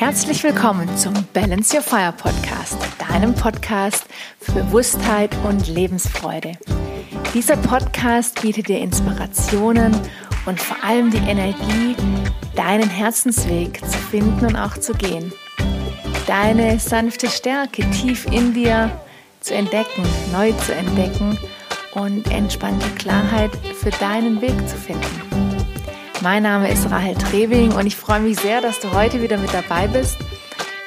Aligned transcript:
Herzlich 0.00 0.42
willkommen 0.44 0.96
zum 0.96 1.12
Balance 1.34 1.76
Your 1.76 1.82
Fire 1.82 2.14
Podcast, 2.16 2.78
deinem 3.10 3.34
Podcast 3.34 4.06
für 4.40 4.52
Bewusstheit 4.52 5.30
und 5.44 5.68
Lebensfreude. 5.68 6.52
Dieser 7.34 7.58
Podcast 7.58 8.40
bietet 8.40 8.68
dir 8.68 8.78
Inspirationen 8.78 9.94
und 10.46 10.58
vor 10.58 10.82
allem 10.82 11.10
die 11.10 11.18
Energie, 11.18 11.94
deinen 12.56 12.88
Herzensweg 12.88 13.84
zu 13.84 13.98
finden 13.98 14.46
und 14.46 14.56
auch 14.56 14.78
zu 14.78 14.94
gehen. 14.94 15.34
Deine 16.26 16.78
sanfte 16.78 17.28
Stärke 17.28 17.82
tief 17.90 18.24
in 18.24 18.54
dir 18.54 18.90
zu 19.40 19.52
entdecken, 19.52 20.02
neu 20.32 20.52
zu 20.52 20.74
entdecken 20.74 21.38
und 21.92 22.26
entspannte 22.30 22.88
Klarheit 22.94 23.50
für 23.78 23.90
deinen 23.90 24.40
Weg 24.40 24.66
zu 24.66 24.76
finden. 24.76 25.39
Mein 26.22 26.42
Name 26.42 26.70
ist 26.70 26.90
Rahel 26.90 27.14
Trewing 27.14 27.72
und 27.72 27.86
ich 27.86 27.96
freue 27.96 28.20
mich 28.20 28.38
sehr, 28.38 28.60
dass 28.60 28.78
du 28.78 28.92
heute 28.92 29.22
wieder 29.22 29.38
mit 29.38 29.54
dabei 29.54 29.86
bist, 29.86 30.18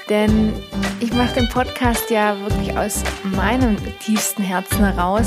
denn 0.07 0.53
ich 0.99 1.11
mache 1.11 1.33
den 1.33 1.49
Podcast 1.49 2.11
ja 2.11 2.39
wirklich 2.39 2.77
aus 2.77 3.03
meinem 3.23 3.75
tiefsten 3.99 4.43
Herzen 4.43 4.85
heraus, 4.85 5.25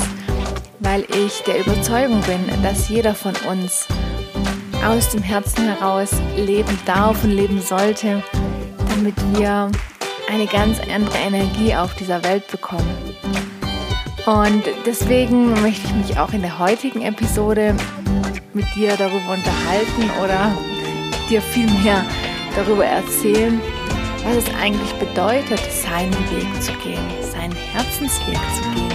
weil 0.78 1.04
ich 1.24 1.42
der 1.42 1.58
Überzeugung 1.58 2.20
bin, 2.20 2.38
dass 2.62 2.88
jeder 2.88 3.16
von 3.16 3.34
uns 3.50 3.88
aus 4.86 5.10
dem 5.10 5.24
Herzen 5.24 5.64
heraus 5.64 6.10
leben 6.36 6.78
darf 6.86 7.24
und 7.24 7.32
leben 7.32 7.60
sollte, 7.60 8.22
damit 8.90 9.16
wir 9.36 9.72
eine 10.30 10.46
ganz 10.46 10.78
andere 10.94 11.18
Energie 11.18 11.74
auf 11.74 11.96
dieser 11.96 12.22
Welt 12.22 12.46
bekommen. 12.46 12.96
Und 14.24 14.62
deswegen 14.86 15.60
möchte 15.62 15.88
ich 15.88 15.94
mich 15.94 16.18
auch 16.18 16.32
in 16.32 16.42
der 16.42 16.60
heutigen 16.60 17.02
Episode 17.02 17.74
mit 18.56 18.74
dir 18.74 18.96
darüber 18.96 19.34
unterhalten 19.34 20.10
oder 20.24 20.56
dir 21.28 21.42
viel 21.42 21.70
mehr 21.82 22.04
darüber 22.56 22.86
erzählen, 22.86 23.60
was 24.24 24.36
es 24.36 24.54
eigentlich 24.60 24.92
bedeutet, 24.94 25.60
seinen 25.70 26.12
Weg 26.30 26.62
zu 26.62 26.72
gehen, 26.78 27.04
seinen 27.20 27.54
Herzensweg 27.54 28.38
zu 28.56 28.62
gehen. 28.74 28.86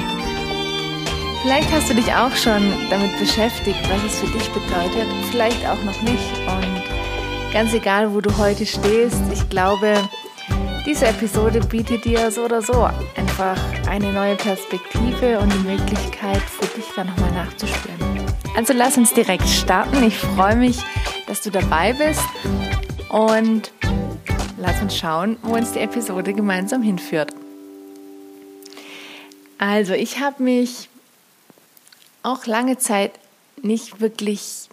Vielleicht 1.44 1.71
hast 1.71 1.89
du 1.89 1.95
dich 1.95 2.11
auch 2.13 2.36
schon 2.36 2.73
damit 2.89 3.17
beschäftigt, 3.19 3.80
was 3.89 4.03
es 4.03 4.19
für 4.19 4.38
dich 4.38 4.49
bedeutet, 4.49 5.08
vielleicht 5.31 5.66
auch 5.67 5.81
noch 5.83 6.02
nicht. 6.02 6.31
Und 6.47 7.53
ganz 7.53 7.73
egal, 7.73 8.14
wo 8.14 8.21
du 8.21 8.36
heute 8.38 8.66
stehst, 8.66 9.21
ich 9.31 9.47
glaube, 9.49 9.93
diese 10.86 11.08
Episode 11.08 11.59
bietet 11.61 12.05
dir 12.05 12.31
so 12.31 12.45
oder 12.45 12.61
so 12.61 12.89
einfach 13.16 13.58
eine 13.88 14.11
neue 14.11 14.36
Perspektive 14.36 15.39
und 15.39 15.53
die 15.53 15.67
Möglichkeit 15.69 16.41
für 16.41 16.66
dich 16.75 16.86
da 16.95 17.03
nochmal 17.03 17.31
nachzuspüren. 17.31 18.20
Also 18.55 18.73
lass 18.73 18.97
uns 18.97 19.13
direkt 19.13 19.47
starten. 19.47 20.03
Ich 20.03 20.17
freue 20.17 20.55
mich, 20.55 20.77
dass 21.25 21.41
du 21.41 21.52
dabei 21.52 21.94
bist 21.94 22.21
und 23.09 23.71
lass 24.58 24.81
uns 24.81 24.97
schauen, 24.97 25.38
wo 25.41 25.55
uns 25.55 25.71
die 25.71 25.80
Episode 25.80 26.33
gemeinsam 26.33 26.83
hinführt. 26.83 27.33
Also 29.58 29.93
ich 29.93 30.19
habe 30.19 30.43
mich 30.43 30.89
auch 32.23 32.45
lange 32.45 32.77
Zeit 32.77 33.13
nicht 33.61 34.02
wirklich 34.02 34.69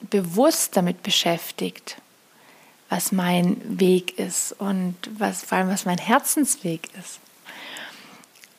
bewusst 0.00 0.76
damit 0.76 1.02
beschäftigt, 1.02 1.96
was 2.88 3.12
mein 3.12 3.60
Weg 3.64 4.18
ist 4.18 4.52
und 4.58 4.96
was, 5.18 5.44
vor 5.44 5.58
allem 5.58 5.68
was 5.68 5.84
mein 5.84 5.98
Herzensweg 5.98 6.88
ist. 6.98 7.20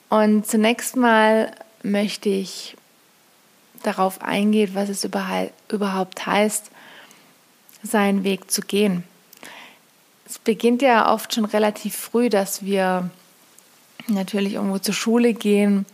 Und 0.09 0.47
zunächst 0.47 0.95
mal 0.95 1.51
möchte 1.83 2.29
ich 2.29 2.77
darauf 3.81 4.21
eingeht, 4.21 4.75
was 4.75 4.89
es 4.89 5.03
überhaupt 5.03 6.25
heißt, 6.25 6.71
seinen 7.83 8.23
Weg 8.23 8.51
zu 8.51 8.61
gehen. 8.61 9.03
Es 10.25 10.39
beginnt 10.39 10.81
ja 10.81 11.11
oft 11.13 11.33
schon 11.33 11.45
relativ 11.45 11.95
früh, 11.95 12.29
dass 12.29 12.63
wir 12.63 13.09
natürlich 14.07 14.53
irgendwo 14.53 14.77
zur 14.77 14.93
Schule 14.93 15.33
gehen 15.33 15.85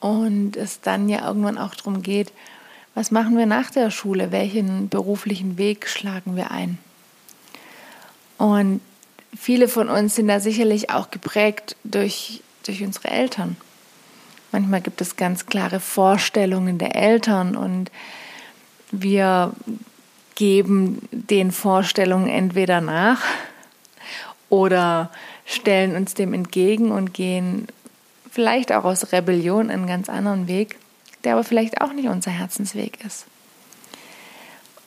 und 0.00 0.56
es 0.56 0.80
dann 0.80 1.08
ja 1.08 1.26
irgendwann 1.26 1.58
auch 1.58 1.74
darum 1.74 2.02
geht, 2.02 2.32
was 2.94 3.10
machen 3.10 3.36
wir 3.36 3.46
nach 3.46 3.70
der 3.70 3.90
Schule, 3.90 4.32
welchen 4.32 4.88
beruflichen 4.88 5.58
Weg 5.58 5.88
schlagen 5.88 6.36
wir 6.36 6.50
ein. 6.50 6.78
Und 8.38 8.80
viele 9.36 9.68
von 9.68 9.88
uns 9.88 10.14
sind 10.14 10.28
da 10.28 10.40
sicherlich 10.40 10.90
auch 10.90 11.10
geprägt 11.10 11.76
durch, 11.84 12.42
durch 12.64 12.82
unsere 12.82 13.08
Eltern. 13.08 13.56
Manchmal 14.56 14.80
gibt 14.80 15.02
es 15.02 15.16
ganz 15.16 15.44
klare 15.44 15.80
Vorstellungen 15.80 16.78
der 16.78 16.96
Eltern 16.96 17.56
und 17.58 17.90
wir 18.90 19.52
geben 20.34 21.06
den 21.10 21.52
Vorstellungen 21.52 22.26
entweder 22.26 22.80
nach 22.80 23.20
oder 24.48 25.10
stellen 25.44 25.94
uns 25.94 26.14
dem 26.14 26.32
entgegen 26.32 26.90
und 26.90 27.12
gehen 27.12 27.66
vielleicht 28.30 28.72
auch 28.72 28.84
aus 28.84 29.12
Rebellion 29.12 29.68
einen 29.68 29.86
ganz 29.86 30.08
anderen 30.08 30.48
Weg, 30.48 30.78
der 31.24 31.34
aber 31.34 31.44
vielleicht 31.44 31.82
auch 31.82 31.92
nicht 31.92 32.08
unser 32.08 32.30
Herzensweg 32.30 33.04
ist. 33.04 33.26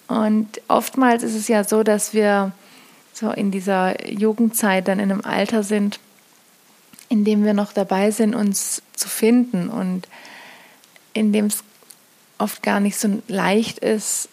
Und 0.08 0.48
oftmals 0.68 1.22
ist 1.22 1.36
es 1.36 1.48
ja 1.48 1.64
so, 1.64 1.84
dass 1.84 2.16
wir 2.16 2.54
so 3.14 3.30
in 3.30 3.52
dieser 3.52 4.10
Jugendzeit 4.10 4.88
dann 4.88 4.98
in 4.98 5.12
einem 5.12 5.22
Alter 5.22 5.62
sind, 5.62 6.00
in 7.10 7.26
dem 7.26 7.44
wir 7.44 7.54
noch 7.54 7.74
dabei 7.74 8.12
sind, 8.12 8.36
uns 8.36 8.82
zu 8.94 9.10
finden 9.10 9.70
und 9.70 10.08
in 11.14 11.34
dem 11.34 11.48
es 11.48 11.64
oft 12.38 12.64
gar 12.64 12.80
nicht 12.80 12.98
so 12.98 13.22
leicht 13.28 13.80
ist, 13.80 14.30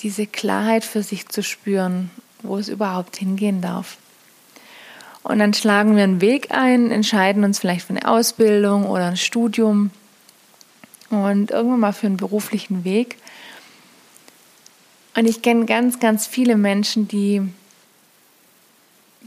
diese 0.00 0.26
Klarheit 0.26 0.84
für 0.84 1.02
sich 1.02 1.28
zu 1.28 1.42
spüren, 1.42 2.10
wo 2.42 2.58
es 2.58 2.68
überhaupt 2.68 3.16
hingehen 3.16 3.60
darf. 3.60 3.96
Und 5.22 5.38
dann 5.38 5.54
schlagen 5.54 5.96
wir 5.96 6.04
einen 6.04 6.20
Weg 6.20 6.50
ein, 6.50 6.90
entscheiden 6.90 7.44
uns 7.44 7.60
vielleicht 7.60 7.86
für 7.86 7.94
eine 7.94 8.08
Ausbildung 8.08 8.86
oder 8.86 9.06
ein 9.06 9.16
Studium 9.16 9.90
und 11.10 11.50
irgendwann 11.50 11.80
mal 11.80 11.92
für 11.92 12.06
einen 12.06 12.16
beruflichen 12.16 12.84
Weg. 12.84 13.16
Und 15.14 15.26
ich 15.26 15.42
kenne 15.42 15.66
ganz, 15.66 16.00
ganz 16.00 16.26
viele 16.26 16.56
Menschen, 16.56 17.06
die 17.06 17.42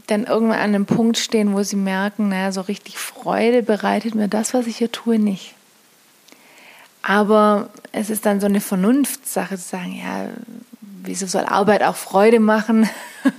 dann 0.06 0.24
irgendwann 0.24 0.58
an 0.58 0.74
einem 0.74 0.86
Punkt 0.86 1.18
stehen, 1.18 1.54
wo 1.54 1.62
sie 1.62 1.76
merken, 1.76 2.28
naja, 2.28 2.52
so 2.52 2.60
richtig 2.60 2.98
Freude 2.98 3.62
bereitet 3.62 4.14
mir 4.14 4.28
das, 4.28 4.52
was 4.54 4.66
ich 4.66 4.76
hier 4.76 4.92
tue, 4.92 5.18
nicht. 5.18 5.54
Aber 7.02 7.70
es 7.92 8.10
ist 8.10 8.26
dann 8.26 8.40
so 8.40 8.46
eine 8.46 8.60
Vernunftssache 8.60 9.56
zu 9.56 9.68
sagen, 9.68 9.94
ja, 9.94 10.28
wieso 10.80 11.26
soll 11.26 11.44
Arbeit 11.44 11.82
auch 11.82 11.96
Freude 11.96 12.40
machen? 12.40 12.88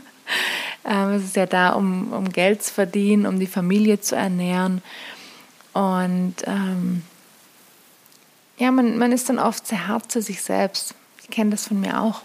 Ähm, 0.87 1.13
es 1.13 1.23
ist 1.23 1.35
ja 1.35 1.47
da, 1.47 1.71
um, 1.71 2.13
um 2.13 2.29
Geld 2.31 2.61
zu 2.61 2.71
verdienen, 2.71 3.25
um 3.25 3.39
die 3.39 3.47
Familie 3.47 4.01
zu 4.01 4.15
ernähren. 4.15 4.83
Und 5.73 6.35
ähm, 6.45 7.01
ja, 8.57 8.71
man, 8.71 8.97
man 8.97 9.11
ist 9.11 9.27
dann 9.27 9.39
oft 9.39 9.65
sehr 9.65 9.87
hart 9.87 10.11
zu 10.11 10.21
sich 10.21 10.43
selbst. 10.43 10.93
Ich 11.23 11.31
kenne 11.31 11.51
das 11.51 11.67
von 11.67 11.79
mir 11.79 11.99
auch. 11.99 12.21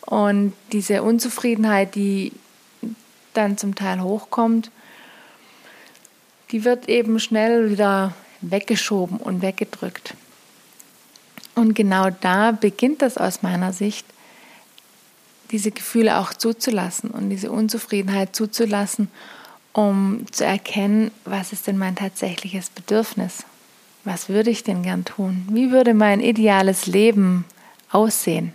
Und 0.00 0.54
diese 0.72 1.04
Unzufriedenheit, 1.04 1.94
die 1.94 2.32
dann 3.38 3.56
zum 3.56 3.74
Teil 3.74 4.02
hochkommt, 4.02 4.70
die 6.50 6.64
wird 6.64 6.88
eben 6.88 7.20
schnell 7.20 7.70
wieder 7.70 8.14
weggeschoben 8.40 9.18
und 9.18 9.42
weggedrückt. 9.42 10.14
Und 11.54 11.74
genau 11.74 12.10
da 12.10 12.52
beginnt 12.52 13.02
das 13.02 13.16
aus 13.16 13.42
meiner 13.42 13.72
Sicht, 13.72 14.06
diese 15.50 15.70
Gefühle 15.70 16.18
auch 16.18 16.34
zuzulassen 16.34 17.10
und 17.10 17.30
diese 17.30 17.50
Unzufriedenheit 17.50 18.36
zuzulassen, 18.36 19.08
um 19.72 20.26
zu 20.30 20.44
erkennen, 20.44 21.10
was 21.24 21.52
ist 21.52 21.66
denn 21.66 21.78
mein 21.78 21.96
tatsächliches 21.96 22.70
Bedürfnis? 22.70 23.44
Was 24.04 24.28
würde 24.28 24.50
ich 24.50 24.62
denn 24.62 24.82
gern 24.82 25.04
tun? 25.04 25.46
Wie 25.50 25.70
würde 25.70 25.94
mein 25.94 26.20
ideales 26.20 26.86
Leben 26.86 27.44
aussehen? 27.90 28.52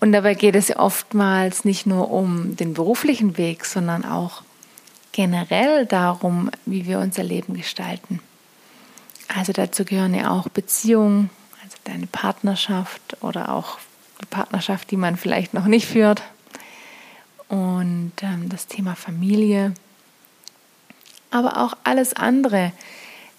Und 0.00 0.12
dabei 0.12 0.34
geht 0.34 0.56
es 0.56 0.74
oftmals 0.74 1.66
nicht 1.66 1.86
nur 1.86 2.10
um 2.10 2.56
den 2.56 2.72
beruflichen 2.72 3.36
Weg, 3.36 3.66
sondern 3.66 4.06
auch 4.06 4.42
generell 5.12 5.84
darum, 5.84 6.50
wie 6.64 6.86
wir 6.86 7.00
unser 7.00 7.22
Leben 7.22 7.54
gestalten. 7.54 8.20
Also 9.28 9.52
dazu 9.52 9.84
gehören 9.84 10.14
ja 10.14 10.30
auch 10.30 10.48
Beziehungen, 10.48 11.28
also 11.62 11.76
deine 11.84 12.06
Partnerschaft 12.06 13.18
oder 13.20 13.52
auch 13.52 13.78
die 14.22 14.26
Partnerschaft, 14.26 14.90
die 14.90 14.96
man 14.96 15.16
vielleicht 15.16 15.52
noch 15.52 15.66
nicht 15.66 15.86
führt. 15.86 16.22
Und 17.48 18.12
ähm, 18.22 18.48
das 18.48 18.68
Thema 18.68 18.94
Familie. 18.94 19.74
Aber 21.30 21.58
auch 21.58 21.76
alles 21.84 22.14
andere, 22.14 22.72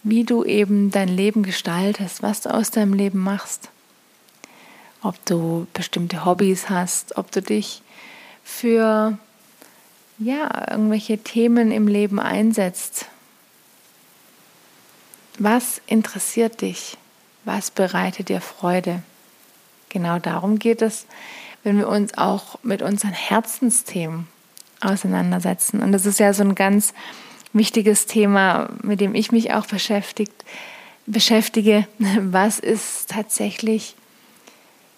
wie 0.03 0.25
du 0.25 0.43
eben 0.43 0.91
dein 0.91 1.07
Leben 1.07 1.43
gestaltest, 1.43 2.21
was 2.21 2.41
du 2.41 2.53
aus 2.53 2.69
deinem 2.69 2.93
Leben 2.93 3.19
machst 3.19 3.70
ob 5.01 5.23
du 5.25 5.67
bestimmte 5.73 6.25
Hobbys 6.25 6.69
hast, 6.69 7.17
ob 7.17 7.31
du 7.31 7.41
dich 7.41 7.81
für 8.43 9.17
ja, 10.17 10.71
irgendwelche 10.71 11.17
Themen 11.17 11.71
im 11.71 11.87
Leben 11.87 12.19
einsetzt. 12.19 13.07
Was 15.39 15.81
interessiert 15.87 16.61
dich? 16.61 16.97
Was 17.45 17.71
bereitet 17.71 18.29
dir 18.29 18.41
Freude? 18.41 19.01
Genau 19.89 20.19
darum 20.19 20.59
geht 20.59 20.81
es, 20.81 21.07
wenn 21.63 21.77
wir 21.77 21.87
uns 21.87 22.17
auch 22.17 22.59
mit 22.63 22.81
unseren 22.81 23.13
Herzensthemen 23.13 24.27
auseinandersetzen. 24.79 25.81
Und 25.81 25.91
das 25.91 26.05
ist 26.05 26.19
ja 26.19 26.33
so 26.33 26.43
ein 26.43 26.55
ganz 26.55 26.93
wichtiges 27.53 28.05
Thema, 28.05 28.69
mit 28.83 29.01
dem 29.01 29.15
ich 29.15 29.31
mich 29.31 29.53
auch 29.53 29.65
beschäftigt, 29.65 30.45
beschäftige. 31.07 31.87
Was 31.99 32.59
ist 32.59 33.09
tatsächlich 33.09 33.95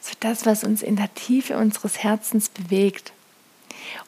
so 0.04 0.12
das, 0.20 0.46
was 0.46 0.66
uns 0.66 0.82
in 0.82 0.98
der 0.98 1.14
Tiefe 1.14 1.58
unseres 1.58 2.04
Herzens 2.04 2.50
bewegt? 2.50 3.14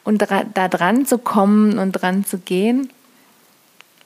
Und 0.04 0.22
da 0.22 0.68
dran 0.68 1.06
zu 1.06 1.18
kommen 1.18 1.78
und 1.78 1.92
dran 1.92 2.24
zu 2.24 2.38
gehen, 2.38 2.92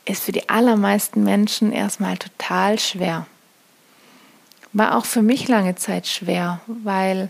ist 0.04 0.22
für 0.22 0.32
die 0.32 0.48
allermeisten 0.48 1.24
Menschen 1.24 1.72
erstmal 1.72 2.16
total 2.16 2.78
schwer. 2.78 3.26
War 4.72 4.96
auch 4.96 5.04
für 5.04 5.22
mich 5.22 5.48
lange 5.48 5.74
Zeit 5.74 6.06
schwer, 6.06 6.60
weil 6.66 7.28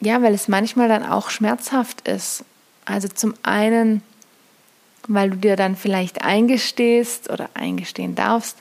ja, 0.00 0.22
weil 0.22 0.34
es 0.34 0.48
manchmal 0.48 0.88
dann 0.88 1.04
auch 1.04 1.30
schmerzhaft 1.30 2.08
ist. 2.08 2.44
Also 2.86 3.06
zum 3.06 3.34
einen, 3.42 4.02
weil 5.06 5.30
du 5.30 5.36
dir 5.36 5.56
dann 5.56 5.76
vielleicht 5.76 6.22
eingestehst 6.22 7.30
oder 7.30 7.50
eingestehen 7.54 8.14
darfst, 8.14 8.56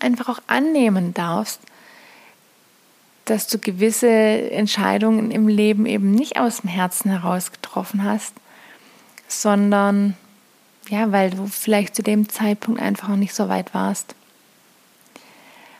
einfach 0.00 0.28
auch 0.28 0.42
annehmen 0.46 1.14
darfst, 1.14 1.60
dass 3.24 3.46
du 3.46 3.58
gewisse 3.58 4.08
Entscheidungen 4.08 5.30
im 5.30 5.48
Leben 5.48 5.86
eben 5.86 6.10
nicht 6.10 6.38
aus 6.38 6.60
dem 6.60 6.70
Herzen 6.70 7.10
heraus 7.10 7.52
getroffen 7.52 8.04
hast, 8.04 8.34
sondern 9.28 10.16
ja, 10.88 11.12
weil 11.12 11.30
du 11.30 11.46
vielleicht 11.46 11.94
zu 11.94 12.02
dem 12.02 12.28
Zeitpunkt 12.28 12.80
einfach 12.80 13.08
noch 13.08 13.16
nicht 13.16 13.34
so 13.34 13.48
weit 13.48 13.72
warst. 13.72 14.14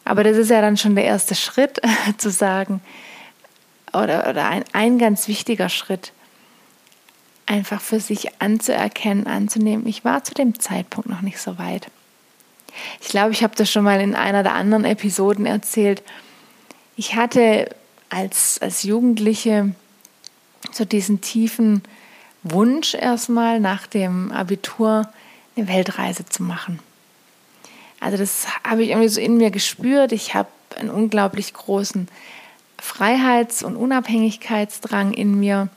Aber 0.04 0.24
das 0.24 0.36
ist 0.36 0.50
ja 0.50 0.60
dann 0.60 0.76
schon 0.76 0.94
der 0.94 1.04
erste 1.04 1.34
Schritt, 1.34 1.80
zu 2.18 2.30
sagen, 2.30 2.80
oder, 3.92 4.28
oder 4.28 4.48
ein, 4.48 4.64
ein 4.72 4.98
ganz 4.98 5.28
wichtiger 5.28 5.68
Schritt, 5.68 6.12
einfach 7.46 7.80
für 7.80 8.00
sich 8.00 8.40
anzuerkennen, 8.40 9.26
anzunehmen, 9.26 9.86
ich 9.86 10.04
war 10.04 10.24
zu 10.24 10.34
dem 10.34 10.58
Zeitpunkt 10.58 11.08
noch 11.08 11.20
nicht 11.20 11.38
so 11.38 11.58
weit. 11.58 11.88
Ich 13.00 13.08
glaube, 13.08 13.32
ich 13.32 13.42
habe 13.42 13.54
das 13.56 13.70
schon 13.70 13.84
mal 13.84 14.00
in 14.00 14.14
einer 14.14 14.42
der 14.42 14.54
anderen 14.54 14.84
Episoden 14.84 15.46
erzählt. 15.46 16.02
Ich 16.96 17.14
hatte 17.14 17.74
als, 18.08 18.60
als 18.60 18.82
Jugendliche 18.82 19.74
so 20.72 20.84
diesen 20.84 21.20
tiefen 21.20 21.82
Wunsch 22.42 22.94
erstmal 22.94 23.60
nach 23.60 23.86
dem 23.86 24.30
Abitur 24.32 25.08
eine 25.56 25.68
Weltreise 25.68 26.26
zu 26.26 26.42
machen. 26.42 26.78
Also 28.00 28.18
das 28.18 28.46
habe 28.64 28.82
ich 28.82 28.90
irgendwie 28.90 29.08
so 29.08 29.20
in 29.20 29.36
mir 29.38 29.50
gespürt. 29.50 30.12
Ich 30.12 30.34
habe 30.34 30.48
einen 30.76 30.90
unglaublich 30.90 31.54
großen 31.54 32.08
Freiheits- 32.78 33.62
und 33.62 33.76
Unabhängigkeitsdrang 33.76 35.14
in 35.14 35.38
mir. 35.40 35.68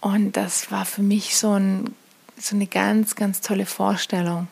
Und 0.00 0.36
das 0.36 0.70
war 0.70 0.84
für 0.84 1.02
mich 1.02 1.36
so, 1.36 1.52
ein, 1.52 1.94
so 2.38 2.56
eine 2.56 2.66
ganz, 2.66 3.16
ganz 3.16 3.40
tolle 3.40 3.66
Vorstellung. 3.66 4.48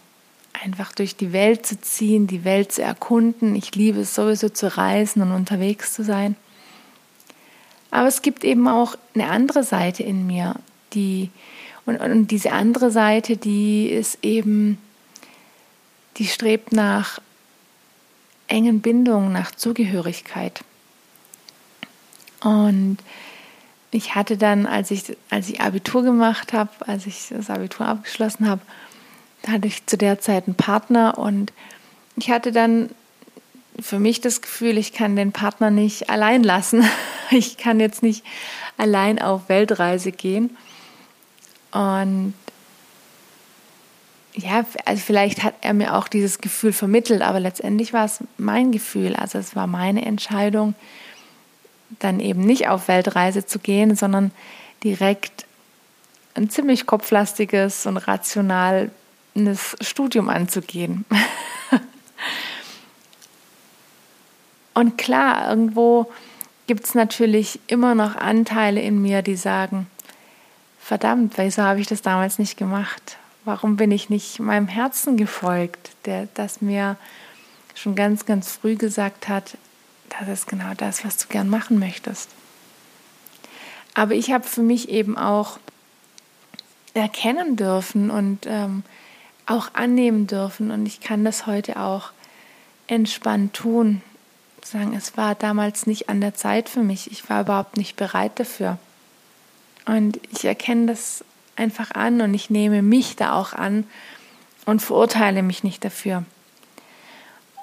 Einfach 0.65 0.93
durch 0.93 1.17
die 1.17 1.33
Welt 1.33 1.67
zu 1.67 1.81
ziehen, 1.81 2.27
die 2.27 2.45
Welt 2.45 2.73
zu 2.73 2.83
erkunden. 2.83 3.55
Ich 3.55 3.75
liebe 3.75 4.01
es 4.01 4.15
sowieso 4.15 4.49
zu 4.49 4.77
reisen 4.77 5.23
und 5.23 5.33
unterwegs 5.33 5.93
zu 5.93 6.03
sein. 6.03 6.37
Aber 7.91 8.09
es 8.09 8.23
gibt 8.23 8.45
eben 8.45 8.67
auch 8.69 8.97
eine 9.15 9.29
andere 9.29 9.63
Seite 9.63 10.03
in 10.03 10.27
mir, 10.27 10.57
die 10.93 11.31
und, 11.87 12.01
und 12.01 12.27
diese 12.33 12.53
andere 12.53 12.91
Seite, 12.91 13.37
die 13.37 13.87
ist 13.89 14.19
eben, 14.23 14.79
die 16.17 16.27
strebt 16.27 16.73
nach 16.73 17.21
engen 18.49 18.81
Bindungen, 18.81 19.33
nach 19.33 19.53
Zugehörigkeit. 19.55 20.63
Und 22.41 22.99
ich 23.93 24.15
hatte 24.15 24.37
dann, 24.37 24.67
als 24.67 24.91
ich, 24.91 25.17
als 25.31 25.49
ich 25.49 25.61
Abitur 25.61 26.03
gemacht 26.03 26.53
habe, 26.53 26.71
als 26.81 27.07
ich 27.07 27.29
das 27.31 27.51
Abitur 27.51 27.87
abgeschlossen 27.87 28.49
habe, 28.49 28.63
hatte 29.47 29.67
ich 29.67 29.87
zu 29.87 29.97
der 29.97 30.21
Zeit 30.21 30.47
einen 30.47 30.57
Partner 30.57 31.19
und 31.19 31.53
ich 32.17 32.31
hatte 32.31 32.53
dann 32.53 32.91
für 33.81 33.99
mich 33.99 34.21
das 34.21 34.41
Gefühl, 34.41 34.79
ich 34.79 34.93
kann 34.93 35.17
den 35.17 35.33
Partner 35.33 35.71
nicht 35.71 36.11
allein 36.11 36.43
lassen. 36.43 36.85
Ich 37.33 37.57
kann 37.57 37.81
jetzt 37.81 38.05
nicht 38.05 38.25
allein 38.79 39.21
auf 39.21 39.49
Weltreise 39.49 40.13
gehen. 40.13 40.57
Und 41.73 42.35
ja, 44.33 44.65
also 44.85 45.03
vielleicht 45.05 45.43
hat 45.43 45.55
er 45.63 45.75
mir 45.75 45.97
auch 45.97 46.07
dieses 46.07 46.39
Gefühl 46.39 46.73
vermittelt, 46.73 47.23
aber 47.23 47.41
letztendlich 47.41 47.93
war 47.93 48.05
es 48.05 48.23
mein 48.39 48.71
Gefühl. 48.71 49.17
Also 49.17 49.39
es 49.39 49.57
war 49.57 49.67
meine 49.67 50.07
Entscheidung, 50.07 50.77
dann 51.99 52.21
eben 52.21 52.43
nicht 52.43 52.69
auf 52.69 52.87
Weltreise 52.87 53.45
zu 53.45 53.59
gehen, 53.59 53.97
sondern 53.97 54.31
direkt 54.85 55.47
ein 56.35 56.49
ziemlich 56.49 56.87
kopflastiges 56.87 57.87
und 57.87 57.97
rationales 59.37 59.77
Studium 59.81 60.29
anzugehen. 60.29 61.05
und 64.75 64.97
klar, 64.99 65.51
irgendwo 65.51 66.11
gibt 66.67 66.85
es 66.85 66.95
natürlich 66.95 67.61
immer 67.67 67.95
noch 67.95 68.17
Anteile 68.17 68.81
in 68.81 69.01
mir, 69.01 69.23
die 69.23 69.37
sagen, 69.37 69.87
verdammt, 70.81 71.35
wieso 71.37 71.63
habe 71.63 71.81
ich 71.81 71.87
das 71.87 72.03
damals 72.03 72.39
nicht 72.39 72.57
gemacht? 72.57 73.19
Warum 73.45 73.77
bin 73.77 73.93
ich 73.93 74.11
nicht 74.11 74.41
meinem 74.41 74.67
Herzen 74.67 75.17
gefolgt, 75.17 75.91
der 76.05 76.29
das 76.35 76.61
mir 76.61 76.97
schon 77.75 77.95
ganz, 77.95 78.27
ganz 78.27 78.51
früh 78.51 78.75
gesagt 78.75 79.29
hat, 79.29 79.57
das 80.09 80.29
ist 80.29 80.47
genau 80.49 80.73
das, 80.77 81.05
was 81.05 81.19
du 81.19 81.29
gern 81.29 81.49
machen 81.49 81.79
möchtest. 81.79 82.31
Aber 83.95 84.15
ich 84.15 84.33
habe 84.33 84.45
für 84.45 84.63
mich 84.63 84.89
eben 84.89 85.17
auch 85.17 85.59
erkennen 86.95 87.57
dürfen 87.57 88.11
und 88.11 88.47
ähm, 88.47 88.83
auch 89.47 89.71
annehmen 89.75 90.27
dürfen 90.27 90.71
und 90.71 90.87
ich 90.87 91.01
kann 91.01 91.25
das 91.25 91.47
heute 91.47 91.79
auch 91.81 92.11
entspannt 92.89 93.55
tun. 93.55 94.03
Sagen, 94.65 94.95
es 94.97 95.17
war 95.17 95.35
damals 95.35 95.87
nicht 95.87 96.09
an 96.09 96.21
der 96.21 96.35
Zeit 96.35 96.69
für 96.69 96.83
mich. 96.83 97.11
Ich 97.13 97.29
war 97.31 97.43
überhaupt 97.43 97.77
nicht 97.77 97.97
bereit 97.97 98.33
dafür. 98.41 98.79
Und 99.87 100.19
ich 100.33 100.45
erkenne 100.45 100.87
das 100.87 101.25
einfach 101.55 101.93
an 101.93 102.21
und 102.21 102.35
ich 102.35 102.51
nehme 102.51 102.83
mich 102.83 103.15
da 103.15 103.35
auch 103.35 103.53
an 103.53 103.85
und 104.65 104.83
verurteile 104.83 105.43
mich 105.43 105.63
nicht 105.63 105.85
dafür. 105.85 106.25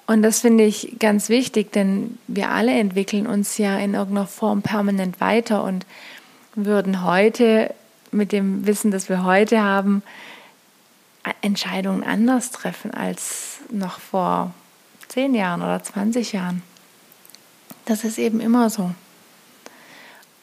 Und 0.08 0.22
das 0.22 0.42
finde 0.42 0.64
ich 0.66 0.98
ganz 1.00 1.30
wichtig, 1.30 1.72
denn 1.72 2.18
wir 2.28 2.50
alle 2.50 2.72
entwickeln 2.72 3.28
uns 3.28 3.58
ja 3.58 3.78
in 3.78 3.94
irgendeiner 3.94 4.28
Form 4.28 4.62
permanent 4.62 5.22
weiter 5.22 5.64
und 5.64 5.86
würden 6.56 7.04
heute 7.04 7.74
mit 8.12 8.32
dem 8.32 8.66
Wissen, 8.68 8.92
das 8.92 9.10
wir 9.10 9.24
heute 9.24 9.62
haben, 9.62 10.04
Entscheidungen 11.44 12.04
anders 12.04 12.52
treffen 12.52 12.92
als 12.92 13.58
noch 13.70 14.00
vor 14.00 14.54
zehn 15.10 15.36
Jahren 15.36 15.62
oder 15.62 15.84
20 15.84 16.32
Jahren. 16.32 16.64
Das 17.86 18.04
ist 18.04 18.18
eben 18.18 18.40
immer 18.40 18.70
so. 18.70 18.92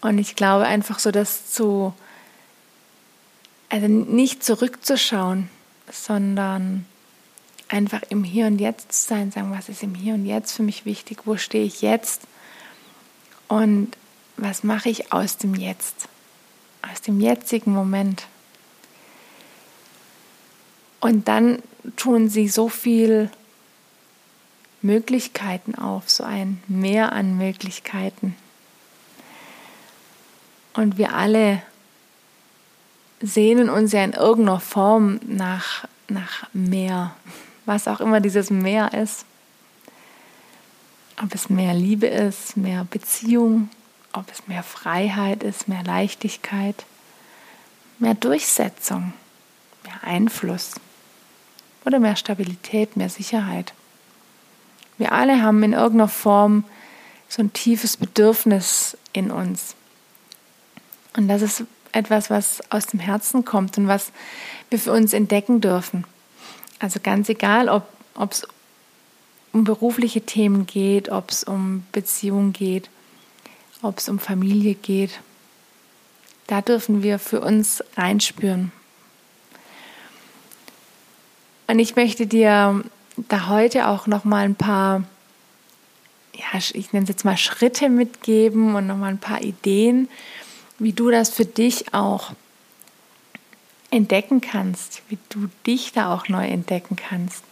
Und 0.02 0.18
ich 0.18 0.36
glaube 0.36 0.66
einfach 0.66 0.98
so, 0.98 1.10
das 1.10 1.50
zu, 1.50 1.94
also 3.70 3.88
nicht 3.88 4.44
zurückzuschauen, 4.44 5.48
sondern 5.90 6.84
einfach 7.68 8.02
im 8.10 8.22
Hier 8.22 8.46
und 8.46 8.58
Jetzt 8.58 8.92
zu 8.92 9.08
sein, 9.08 9.32
sagen, 9.32 9.52
was 9.52 9.68
ist 9.68 9.82
im 9.82 9.94
Hier 9.94 10.14
und 10.14 10.26
Jetzt 10.26 10.52
für 10.52 10.62
mich 10.62 10.84
wichtig, 10.84 11.20
wo 11.24 11.36
stehe 11.36 11.64
ich 11.64 11.80
jetzt 11.80 12.22
und 13.48 13.96
was 14.36 14.64
mache 14.64 14.90
ich 14.90 15.12
aus 15.12 15.38
dem 15.38 15.54
Jetzt, 15.54 16.08
aus 16.90 17.00
dem 17.00 17.20
jetzigen 17.20 17.72
Moment. 17.72 18.26
Und 21.00 21.28
dann 21.28 21.62
tun 21.96 22.28
sie 22.28 22.48
so 22.48 22.68
viel 22.68 23.30
Möglichkeiten 24.82 25.74
auf, 25.74 26.10
so 26.10 26.24
ein 26.24 26.62
Mehr 26.68 27.12
an 27.12 27.36
Möglichkeiten. 27.36 28.36
Und 30.74 30.98
wir 30.98 31.14
alle 31.14 31.62
sehnen 33.20 33.68
uns 33.68 33.92
ja 33.92 34.04
in 34.04 34.12
irgendeiner 34.12 34.60
Form 34.60 35.20
nach, 35.26 35.86
nach 36.08 36.48
mehr, 36.52 37.14
was 37.66 37.88
auch 37.88 38.00
immer 38.00 38.20
dieses 38.20 38.50
Mehr 38.50 38.94
ist. 38.94 39.24
Ob 41.22 41.34
es 41.34 41.50
mehr 41.50 41.74
Liebe 41.74 42.06
ist, 42.06 42.56
mehr 42.56 42.86
Beziehung, 42.90 43.68
ob 44.12 44.30
es 44.32 44.48
mehr 44.48 44.62
Freiheit 44.62 45.42
ist, 45.42 45.68
mehr 45.68 45.82
Leichtigkeit, 45.82 46.86
mehr 47.98 48.14
Durchsetzung, 48.14 49.12
mehr 49.84 50.02
Einfluss 50.02 50.76
oder 51.84 51.98
mehr 51.98 52.16
Stabilität, 52.16 52.96
mehr 52.96 53.08
Sicherheit. 53.08 53.72
Wir 54.98 55.12
alle 55.12 55.42
haben 55.42 55.62
in 55.62 55.72
irgendeiner 55.72 56.08
Form 56.08 56.64
so 57.28 57.42
ein 57.42 57.52
tiefes 57.52 57.96
Bedürfnis 57.96 58.98
in 59.12 59.30
uns. 59.30 59.74
Und 61.16 61.28
das 61.28 61.42
ist 61.42 61.64
etwas, 61.92 62.30
was 62.30 62.60
aus 62.70 62.86
dem 62.86 63.00
Herzen 63.00 63.44
kommt 63.44 63.78
und 63.78 63.88
was 63.88 64.12
wir 64.68 64.78
für 64.78 64.92
uns 64.92 65.12
entdecken 65.12 65.60
dürfen. 65.60 66.04
Also 66.78 67.00
ganz 67.02 67.28
egal, 67.28 67.68
ob 67.68 67.86
es 68.30 68.46
um 69.52 69.64
berufliche 69.64 70.20
Themen 70.20 70.66
geht, 70.66 71.08
ob 71.08 71.30
es 71.30 71.44
um 71.44 71.84
Beziehungen 71.92 72.52
geht, 72.52 72.90
ob 73.82 73.98
es 73.98 74.08
um 74.08 74.18
Familie 74.18 74.74
geht. 74.74 75.20
da 76.46 76.60
dürfen 76.62 77.02
wir 77.02 77.18
für 77.18 77.40
uns 77.40 77.82
reinspüren. 77.96 78.72
Und 81.70 81.78
ich 81.78 81.94
möchte 81.94 82.26
dir 82.26 82.82
da 83.16 83.46
heute 83.46 83.86
auch 83.86 84.08
noch 84.08 84.24
mal 84.24 84.44
ein 84.44 84.56
paar, 84.56 85.04
ja, 86.34 86.58
ich 86.72 86.92
nenne 86.92 87.04
es 87.04 87.10
jetzt 87.10 87.24
mal 87.24 87.36
Schritte 87.36 87.88
mitgeben 87.88 88.74
und 88.74 88.88
noch 88.88 88.96
mal 88.96 89.10
ein 89.10 89.20
paar 89.20 89.40
Ideen, 89.40 90.08
wie 90.80 90.92
du 90.92 91.12
das 91.12 91.30
für 91.30 91.44
dich 91.44 91.94
auch 91.94 92.32
entdecken 93.92 94.40
kannst, 94.40 95.02
wie 95.10 95.18
du 95.28 95.48
dich 95.64 95.92
da 95.92 96.12
auch 96.12 96.26
neu 96.26 96.44
entdecken 96.44 96.96
kannst. 96.96 97.44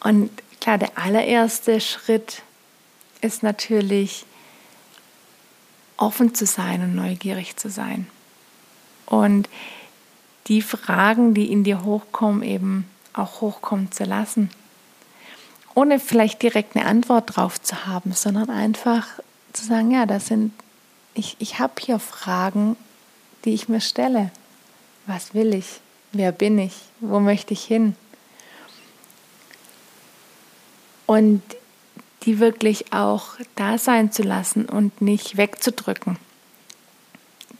Und 0.00 0.30
klar, 0.62 0.78
der 0.78 0.96
allererste 0.96 1.82
Schritt 1.82 2.40
ist 3.20 3.42
natürlich 3.42 4.24
offen 5.98 6.34
zu 6.34 6.46
sein 6.46 6.82
und 6.82 6.94
neugierig 6.94 7.56
zu 7.56 7.68
sein. 7.68 8.06
Und 9.04 9.50
die 10.46 10.62
Fragen, 10.62 11.34
die 11.34 11.50
in 11.50 11.64
dir 11.64 11.84
hochkommen, 11.84 12.42
eben 12.42 12.88
auch 13.12 13.40
hochkommen 13.40 13.90
zu 13.92 14.04
lassen. 14.04 14.50
Ohne 15.74 15.98
vielleicht 15.98 16.42
direkt 16.42 16.76
eine 16.76 16.86
Antwort 16.86 17.36
drauf 17.36 17.60
zu 17.60 17.86
haben, 17.86 18.12
sondern 18.12 18.50
einfach 18.50 19.06
zu 19.52 19.64
sagen, 19.64 19.90
ja, 19.90 20.06
das 20.06 20.26
sind, 20.26 20.52
ich, 21.14 21.36
ich 21.38 21.58
habe 21.58 21.74
hier 21.80 21.98
Fragen, 21.98 22.76
die 23.44 23.54
ich 23.54 23.68
mir 23.68 23.80
stelle. 23.80 24.30
Was 25.06 25.34
will 25.34 25.54
ich? 25.54 25.80
Wer 26.12 26.32
bin 26.32 26.58
ich? 26.58 26.74
Wo 27.00 27.20
möchte 27.20 27.52
ich 27.52 27.64
hin? 27.64 27.94
Und 31.06 31.42
die 32.22 32.40
wirklich 32.40 32.92
auch 32.92 33.34
da 33.54 33.78
sein 33.78 34.10
zu 34.10 34.22
lassen 34.22 34.66
und 34.66 35.00
nicht 35.00 35.36
wegzudrücken. 35.36 36.18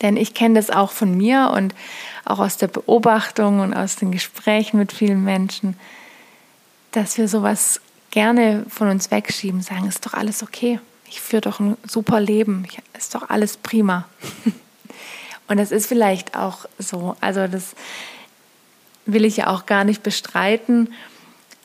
Denn 0.03 0.17
ich 0.17 0.35
kenne 0.35 0.55
das 0.55 0.71
auch 0.71 0.91
von 0.91 1.17
mir 1.17 1.53
und 1.55 1.75
auch 2.25 2.39
aus 2.39 2.57
der 2.57 2.69
Beobachtung 2.69 3.61
und 3.61 3.75
aus 3.75 3.97
den 3.97 4.13
Gesprächen 4.13 4.79
mit 4.79 4.93
vielen 4.93 5.25
Menschen, 5.25 5.79
dass 6.93 7.19
wir 7.19 7.29
sowas 7.29 7.81
gerne 8.11 8.65
von 8.69 8.89
uns 8.89 9.11
wegschieben, 9.11 9.63
sagen, 9.63 9.87
ist 9.87 10.05
doch 10.07 10.15
alles 10.15 10.43
okay. 10.43 10.81
Ich 11.09 11.21
führe 11.21 11.43
doch 11.43 11.61
ein 11.61 11.77
super 11.87 12.21
Leben. 12.21 12.67
Ist 12.97 13.15
doch 13.15 13.29
alles 13.29 13.57
prima. 13.57 14.09
Und 15.49 15.59
das 15.59 15.71
ist 15.71 15.87
vielleicht 15.87 16.37
auch 16.37 16.67
so. 16.79 17.17
Also 17.21 17.47
das 17.47 17.75
will 19.05 19.25
ich 19.25 19.37
ja 19.37 19.47
auch 19.49 19.67
gar 19.67 19.85
nicht 19.85 20.03
bestreiten, 20.03 20.93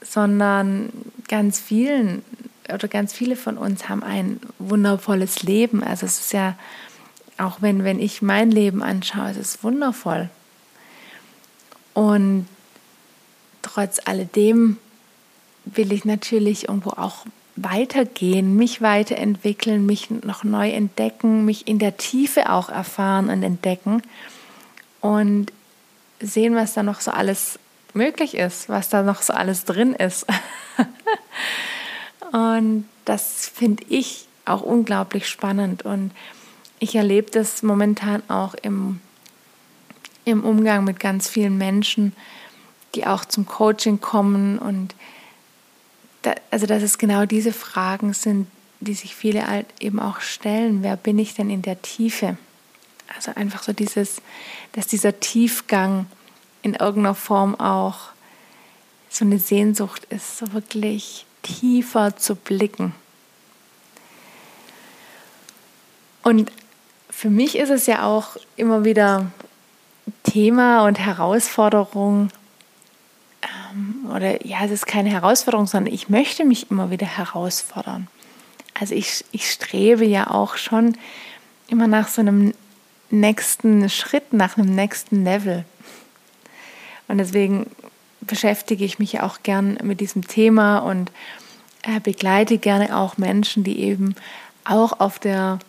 sondern 0.02 0.92
ganz 1.28 1.60
vielen 1.60 2.24
oder 2.72 2.88
ganz 2.88 3.14
viele 3.14 3.36
von 3.36 3.58
uns 3.58 3.90
haben 3.90 4.04
ein 4.04 4.40
wundervolles 4.60 5.44
Leben. 5.44 5.84
Also 5.84 6.06
es 6.06 6.20
ist 6.20 6.34
ja 6.34 6.56
auch 7.38 7.62
wenn, 7.62 7.84
wenn 7.84 8.00
ich 8.00 8.22
mein 8.22 8.52
Leben 8.52 8.84
anschaue, 8.84 9.32
es 9.32 9.38
ist 9.38 9.64
wundervoll. 9.64 10.30
Und 11.94 12.48
trotz 13.62 14.00
alledem 14.06 14.78
will 15.66 15.92
ich 15.92 16.06
natürlich 16.06 16.68
irgendwo 16.68 16.92
auch 16.92 17.26
weitergehen, 17.56 18.56
mich 18.56 18.82
weiterentwickeln, 18.82 19.86
mich 19.86 20.10
noch 20.10 20.44
neu 20.44 20.70
entdecken, 20.70 21.46
mich 21.46 21.68
in 21.68 21.80
der 21.80 21.98
Tiefe 21.98 22.50
auch 22.50 22.70
erfahren 22.70 23.30
und 23.30 23.44
entdecken 23.44 24.02
und 25.02 25.52
sehen, 26.20 26.56
was 26.56 26.74
da 26.74 26.84
noch 26.84 27.02
so 27.02 27.12
alles 27.12 27.60
möglich 27.94 28.36
ist, 28.36 28.70
was 28.70 28.90
da 28.90 29.04
noch 29.04 29.22
so 29.22 29.34
alles 29.34 29.66
drin 29.66 29.94
ist. 29.94 30.26
und 32.32 32.86
das 33.06 33.52
finde 33.54 33.84
ich 33.90 34.28
auch 34.46 34.62
unglaublich 34.62 35.28
spannend 35.28 35.84
und 35.84 36.12
ich 36.82 36.96
erlebe 36.96 37.30
das 37.30 37.62
momentan 37.62 38.28
auch 38.28 38.56
im, 38.56 39.00
im 40.26 40.44
Umgang 40.44 40.84
mit 40.84 41.00
ganz 41.00 41.30
vielen 41.30 41.58
Menschen, 41.58 42.14
die 42.96 43.06
auch 43.06 43.24
zum 43.24 43.46
Coaching 43.46 44.02
kommen 44.02 44.58
und 44.58 44.96
da, 46.24 46.34
also 46.50 46.66
dass 46.66 46.82
es 46.82 46.98
genau 46.98 47.26
diese 47.26 47.54
Fragen 47.54 48.14
sind, 48.14 48.48
die 48.80 48.96
sich 48.96 49.16
viele 49.16 49.46
halt 49.48 49.68
eben 49.80 50.00
auch 50.00 50.22
stellen. 50.22 50.82
Wer 50.82 50.98
bin 50.98 51.20
ich 51.20 51.36
denn 51.36 51.52
in 51.52 51.62
der 51.62 51.84
Tiefe? 51.84 52.36
Also 53.16 53.32
einfach 53.36 53.62
so 53.62 53.74
dieses, 53.74 54.20
dass 54.72 54.88
dieser 54.88 55.20
Tiefgang 55.20 56.08
in 56.64 56.74
irgendeiner 56.74 57.16
Form 57.16 57.54
auch 57.60 58.10
so 59.08 59.24
eine 59.24 59.38
Sehnsucht 59.38 60.06
ist, 60.06 60.40
so 60.40 60.52
wirklich 60.52 61.28
tiefer 61.44 62.18
zu 62.18 62.36
blicken. 62.36 62.96
Und 66.24 66.52
für 67.22 67.30
mich 67.30 67.56
ist 67.56 67.70
es 67.70 67.86
ja 67.86 68.04
auch 68.04 68.36
immer 68.56 68.84
wieder 68.84 69.32
Thema 70.24 70.88
und 70.88 70.98
Herausforderung, 70.98 72.32
ähm, 73.44 74.10
oder 74.12 74.44
ja, 74.44 74.66
es 74.66 74.72
ist 74.72 74.88
keine 74.88 75.12
Herausforderung, 75.12 75.68
sondern 75.68 75.94
ich 75.94 76.10
möchte 76.10 76.44
mich 76.46 76.72
immer 76.72 76.90
wieder 76.90 77.06
herausfordern. 77.06 78.08
Also 78.74 78.96
ich, 78.96 79.24
ich 79.32 79.52
strebe 79.52 80.04
ja 80.04 80.32
auch 80.32 80.58
schon 80.58 80.98
immer 81.68 81.86
nach 81.86 82.08
so 82.08 82.22
einem 82.22 82.56
nächsten 83.12 83.88
Schritt, 83.92 84.34
nach 84.34 84.58
einem 84.58 84.74
nächsten 84.74 85.24
Level. 85.24 85.64
Und 87.08 87.20
deswegen 87.20 87.68
beschäftige 88.22 88.84
ich 88.84 88.98
mich 88.98 89.22
auch 89.22 89.44
gern 89.44 89.78
mit 89.84 90.00
diesem 90.00 90.28
Thema 90.28 90.80
und 90.80 91.12
äh, 91.84 92.00
begleite 92.00 92.58
gerne 92.58 92.98
auch 92.98 93.20
Menschen, 93.20 93.64
die 93.64 93.80
eben 93.80 94.16
auch 94.64 95.00
auf 95.00 95.20
der 95.20 95.60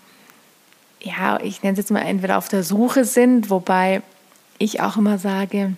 ja, 1.03 1.41
ich 1.41 1.63
nenne 1.63 1.73
es 1.73 1.79
jetzt 1.79 1.91
mal 1.91 2.01
entweder 2.01 2.39
auf 2.39 2.49
der 2.49 2.63
Suche 2.63 3.05
sind, 3.05 3.51
wobei 3.51 4.03
ich 4.59 4.81
auch 4.81 4.97
immer 4.97 5.19
sage, 5.19 5.75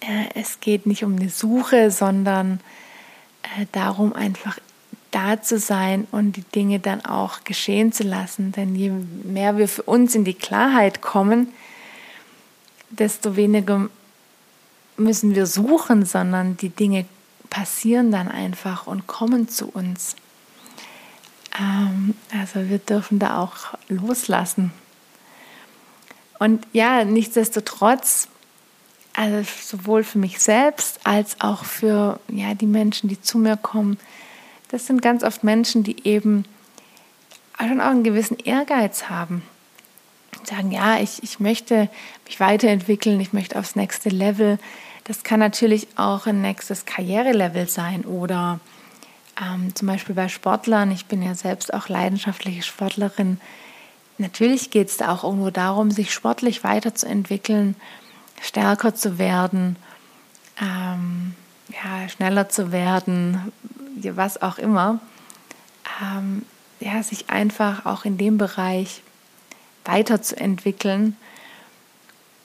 äh, 0.00 0.28
es 0.34 0.60
geht 0.60 0.86
nicht 0.86 1.04
um 1.04 1.16
eine 1.16 1.28
Suche, 1.28 1.90
sondern 1.90 2.60
äh, 3.42 3.66
darum 3.72 4.12
einfach 4.12 4.58
da 5.10 5.40
zu 5.40 5.58
sein 5.58 6.06
und 6.10 6.36
die 6.36 6.42
Dinge 6.42 6.80
dann 6.80 7.04
auch 7.04 7.44
geschehen 7.44 7.92
zu 7.92 8.04
lassen. 8.04 8.52
Denn 8.52 8.74
je 8.74 8.90
mehr 8.90 9.56
wir 9.56 9.68
für 9.68 9.82
uns 9.82 10.14
in 10.14 10.24
die 10.24 10.34
Klarheit 10.34 11.00
kommen, 11.00 11.48
desto 12.90 13.36
weniger 13.36 13.88
müssen 14.96 15.34
wir 15.34 15.46
suchen, 15.46 16.04
sondern 16.04 16.56
die 16.56 16.70
Dinge 16.70 17.04
passieren 17.50 18.10
dann 18.10 18.28
einfach 18.28 18.86
und 18.86 19.06
kommen 19.06 19.48
zu 19.48 19.68
uns. 19.68 20.16
Ähm, 21.58 22.14
also 22.32 22.68
wir 22.68 22.78
dürfen 22.78 23.18
da 23.18 23.42
auch 23.42 23.74
loslassen. 23.88 24.72
Und 26.38 26.66
ja, 26.72 27.04
nichtsdestotrotz, 27.04 28.28
also 29.14 29.48
sowohl 29.62 30.04
für 30.04 30.18
mich 30.18 30.38
selbst 30.38 31.00
als 31.04 31.40
auch 31.40 31.64
für 31.64 32.20
ja, 32.28 32.54
die 32.54 32.66
Menschen, 32.66 33.08
die 33.08 33.20
zu 33.20 33.38
mir 33.38 33.56
kommen, 33.56 33.98
das 34.70 34.86
sind 34.86 35.02
ganz 35.02 35.24
oft 35.24 35.42
Menschen, 35.42 35.82
die 35.82 36.06
eben 36.06 36.44
schon 37.58 37.80
auch 37.80 37.86
einen 37.86 38.04
gewissen 38.04 38.38
Ehrgeiz 38.38 39.08
haben. 39.08 39.42
Sagen, 40.44 40.70
ja, 40.70 40.98
ich, 40.98 41.22
ich 41.22 41.40
möchte 41.40 41.90
mich 42.26 42.38
weiterentwickeln, 42.38 43.20
ich 43.20 43.32
möchte 43.32 43.58
aufs 43.58 43.76
nächste 43.76 44.08
Level. 44.08 44.58
Das 45.04 45.24
kann 45.24 45.40
natürlich 45.40 45.88
auch 45.96 46.26
ein 46.26 46.40
nächstes 46.40 46.84
Karrierelevel 46.84 47.68
sein 47.68 48.04
oder 48.04 48.60
ähm, 49.40 49.74
zum 49.74 49.88
Beispiel 49.88 50.14
bei 50.14 50.28
Sportlern, 50.28 50.90
ich 50.90 51.06
bin 51.06 51.22
ja 51.22 51.34
selbst 51.34 51.72
auch 51.72 51.88
leidenschaftliche 51.88 52.62
Sportlerin, 52.62 53.40
natürlich 54.18 54.70
geht 54.70 54.88
es 54.88 54.96
da 54.96 55.12
auch 55.12 55.24
irgendwo 55.24 55.50
darum, 55.50 55.90
sich 55.90 56.12
sportlich 56.12 56.64
weiterzuentwickeln, 56.64 57.76
stärker 58.40 58.94
zu 58.94 59.18
werden, 59.18 59.76
ähm, 60.60 61.34
ja, 61.68 62.08
schneller 62.08 62.48
zu 62.48 62.72
werden, 62.72 63.52
was 63.96 64.40
auch 64.40 64.58
immer. 64.58 65.00
Ähm, 66.02 66.44
ja, 66.80 67.02
sich 67.02 67.28
einfach 67.28 67.86
auch 67.86 68.04
in 68.04 68.18
dem 68.18 68.38
Bereich 68.38 69.02
weiterzuentwickeln 69.84 71.16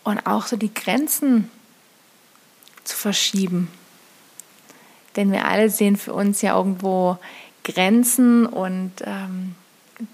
und 0.03 0.25
auch 0.25 0.47
so 0.47 0.57
die 0.57 0.73
Grenzen 0.73 1.51
zu 2.83 2.95
verschieben. 2.97 3.69
Denn 5.15 5.31
wir 5.31 5.45
alle 5.45 5.69
sehen 5.69 5.95
für 5.95 6.13
uns 6.13 6.41
ja 6.41 6.57
irgendwo 6.57 7.17
Grenzen 7.63 8.45
und 8.45 8.91
ähm, 9.05 9.55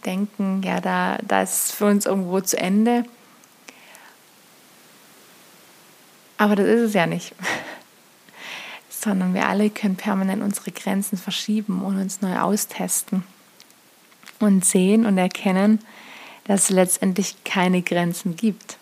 denken, 0.05 0.61
ja, 0.63 0.81
da, 0.81 1.17
da 1.25 1.41
ist 1.41 1.73
für 1.73 1.85
uns 1.85 2.05
irgendwo 2.05 2.41
zu 2.41 2.57
Ende. 2.57 3.03
Aber 6.37 6.55
das 6.55 6.67
ist 6.67 6.81
es 6.81 6.93
ja 6.93 7.05
nicht. 7.05 7.33
Sondern 8.89 9.33
wir 9.33 9.47
alle 9.47 9.69
können 9.69 9.95
permanent 9.95 10.43
unsere 10.43 10.71
Grenzen 10.71 11.17
verschieben 11.17 11.83
und 11.83 11.99
uns 11.99 12.21
neu 12.21 12.37
austesten 12.37 13.23
und 14.39 14.65
sehen 14.65 15.05
und 15.05 15.17
erkennen, 15.17 15.79
dass 16.45 16.63
es 16.63 16.69
letztendlich 16.69 17.43
keine 17.43 17.81
Grenzen 17.81 18.35
gibt. 18.35 18.78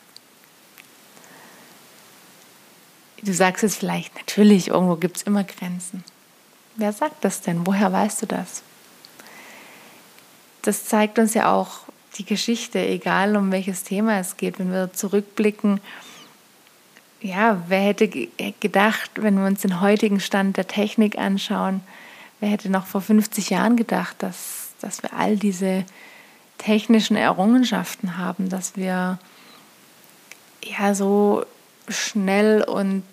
Du 3.28 3.34
sagst 3.34 3.62
es 3.66 3.76
vielleicht, 3.76 4.16
natürlich, 4.16 4.70
irgendwo 4.70 4.96
gibt 4.96 5.18
es 5.18 5.24
immer 5.24 5.44
Grenzen. 5.44 6.06
Wer 6.78 6.94
sagt 6.94 7.26
das 7.26 7.42
denn? 7.42 7.68
Woher 7.68 7.92
weißt 7.92 8.22
du 8.22 8.26
das? 8.26 8.64
Das 10.62 10.86
zeigt 10.86 11.20
uns 11.20 11.34
ja 11.34 11.54
auch 11.54 11.80
die 12.18 12.24
Geschichte, 12.24 12.80
egal 12.80 13.36
um 13.36 13.52
welches 13.52 13.84
Thema 13.84 14.18
es 14.18 14.38
geht, 14.38 14.60
wenn 14.60 14.72
wir 14.72 14.94
zurückblicken, 14.94 15.82
ja, 17.20 17.62
wer 17.68 17.82
hätte 17.82 18.08
gedacht, 18.08 19.12
wenn 19.16 19.38
wir 19.38 19.46
uns 19.46 19.60
den 19.60 19.82
heutigen 19.82 20.22
Stand 20.22 20.56
der 20.56 20.70
Technik 20.70 21.18
anschauen, 21.18 21.82
wer 22.40 22.48
hätte 22.48 22.70
noch 22.70 22.86
vor 22.86 23.02
50 23.02 23.50
Jahren 23.50 23.76
gedacht, 23.76 24.16
dass, 24.20 24.70
dass 24.80 25.04
wir 25.04 25.12
all 25.12 25.36
diese 25.36 25.84
technischen 26.60 27.18
Errungenschaften 27.18 28.18
haben, 28.18 28.48
dass 28.48 28.78
wir 28.78 29.20
ja 30.64 30.96
so 30.96 31.44
schnell 31.88 32.64
und 32.64 33.04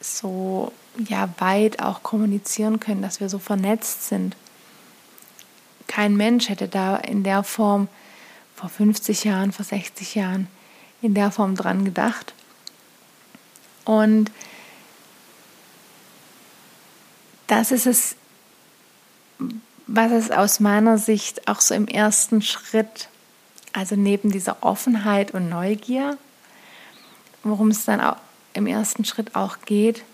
so 0.00 0.72
ja 1.08 1.28
weit 1.38 1.80
auch 1.80 2.02
kommunizieren 2.02 2.80
können, 2.80 3.02
dass 3.02 3.20
wir 3.20 3.28
so 3.28 3.38
vernetzt 3.38 4.08
sind. 4.08 4.36
Kein 5.86 6.16
Mensch 6.16 6.48
hätte 6.48 6.68
da 6.68 6.96
in 6.96 7.22
der 7.22 7.42
Form 7.42 7.88
vor 8.54 8.68
50 8.68 9.24
Jahren, 9.24 9.52
vor 9.52 9.64
60 9.64 10.14
Jahren 10.14 10.48
in 11.02 11.14
der 11.14 11.30
Form 11.30 11.54
dran 11.54 11.84
gedacht. 11.84 12.34
Und 13.84 14.30
das 17.46 17.70
ist 17.70 17.86
es, 17.86 18.16
was 19.86 20.10
es 20.10 20.30
aus 20.30 20.58
meiner 20.58 20.98
Sicht 20.98 21.46
auch 21.46 21.60
so 21.60 21.74
im 21.74 21.86
ersten 21.86 22.42
Schritt, 22.42 23.08
also 23.72 23.94
neben 23.94 24.32
dieser 24.32 24.62
Offenheit 24.62 25.32
und 25.32 25.48
Neugier, 25.48 26.18
worum 27.50 27.68
es 27.68 27.84
dann 27.84 28.00
auch 28.00 28.16
im 28.52 28.66
ersten 28.66 29.04
Schritt 29.04 29.34
auch 29.34 29.58
geht, 29.64 30.04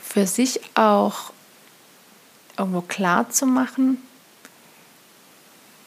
für 0.00 0.26
sich 0.26 0.60
auch 0.76 1.32
irgendwo 2.56 2.82
klar 2.82 3.30
zu 3.30 3.46
machen, 3.46 3.98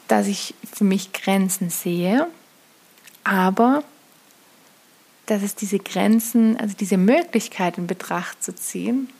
dass 0.08 0.26
ich 0.26 0.54
für 0.70 0.84
mich 0.84 1.12
Grenzen 1.12 1.70
sehe, 1.70 2.26
aber 3.24 3.82
dass 5.26 5.42
es 5.42 5.54
diese 5.54 5.78
Grenzen, 5.78 6.56
also 6.58 6.74
diese 6.74 6.96
Möglichkeit 6.96 7.78
in 7.78 7.86
Betracht 7.86 8.42
zu 8.42 8.54
ziehen, 8.54 9.10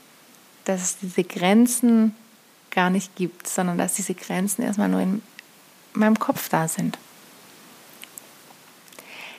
dass 0.65 0.83
es 0.83 0.99
diese 0.99 1.25
Grenzen 1.25 2.15
gar 2.71 2.91
nicht 2.91 3.17
gibt, 3.17 3.49
sondern 3.49 3.79
dass 3.79 3.95
diese 3.95 4.15
Grenzen 4.15 4.63
erstmal 4.63 4.89
nur 4.89 5.01
in 5.01 5.23
meinem 5.95 6.19
Kopf 6.19 6.49
da 6.49 6.69
sind. 6.69 6.99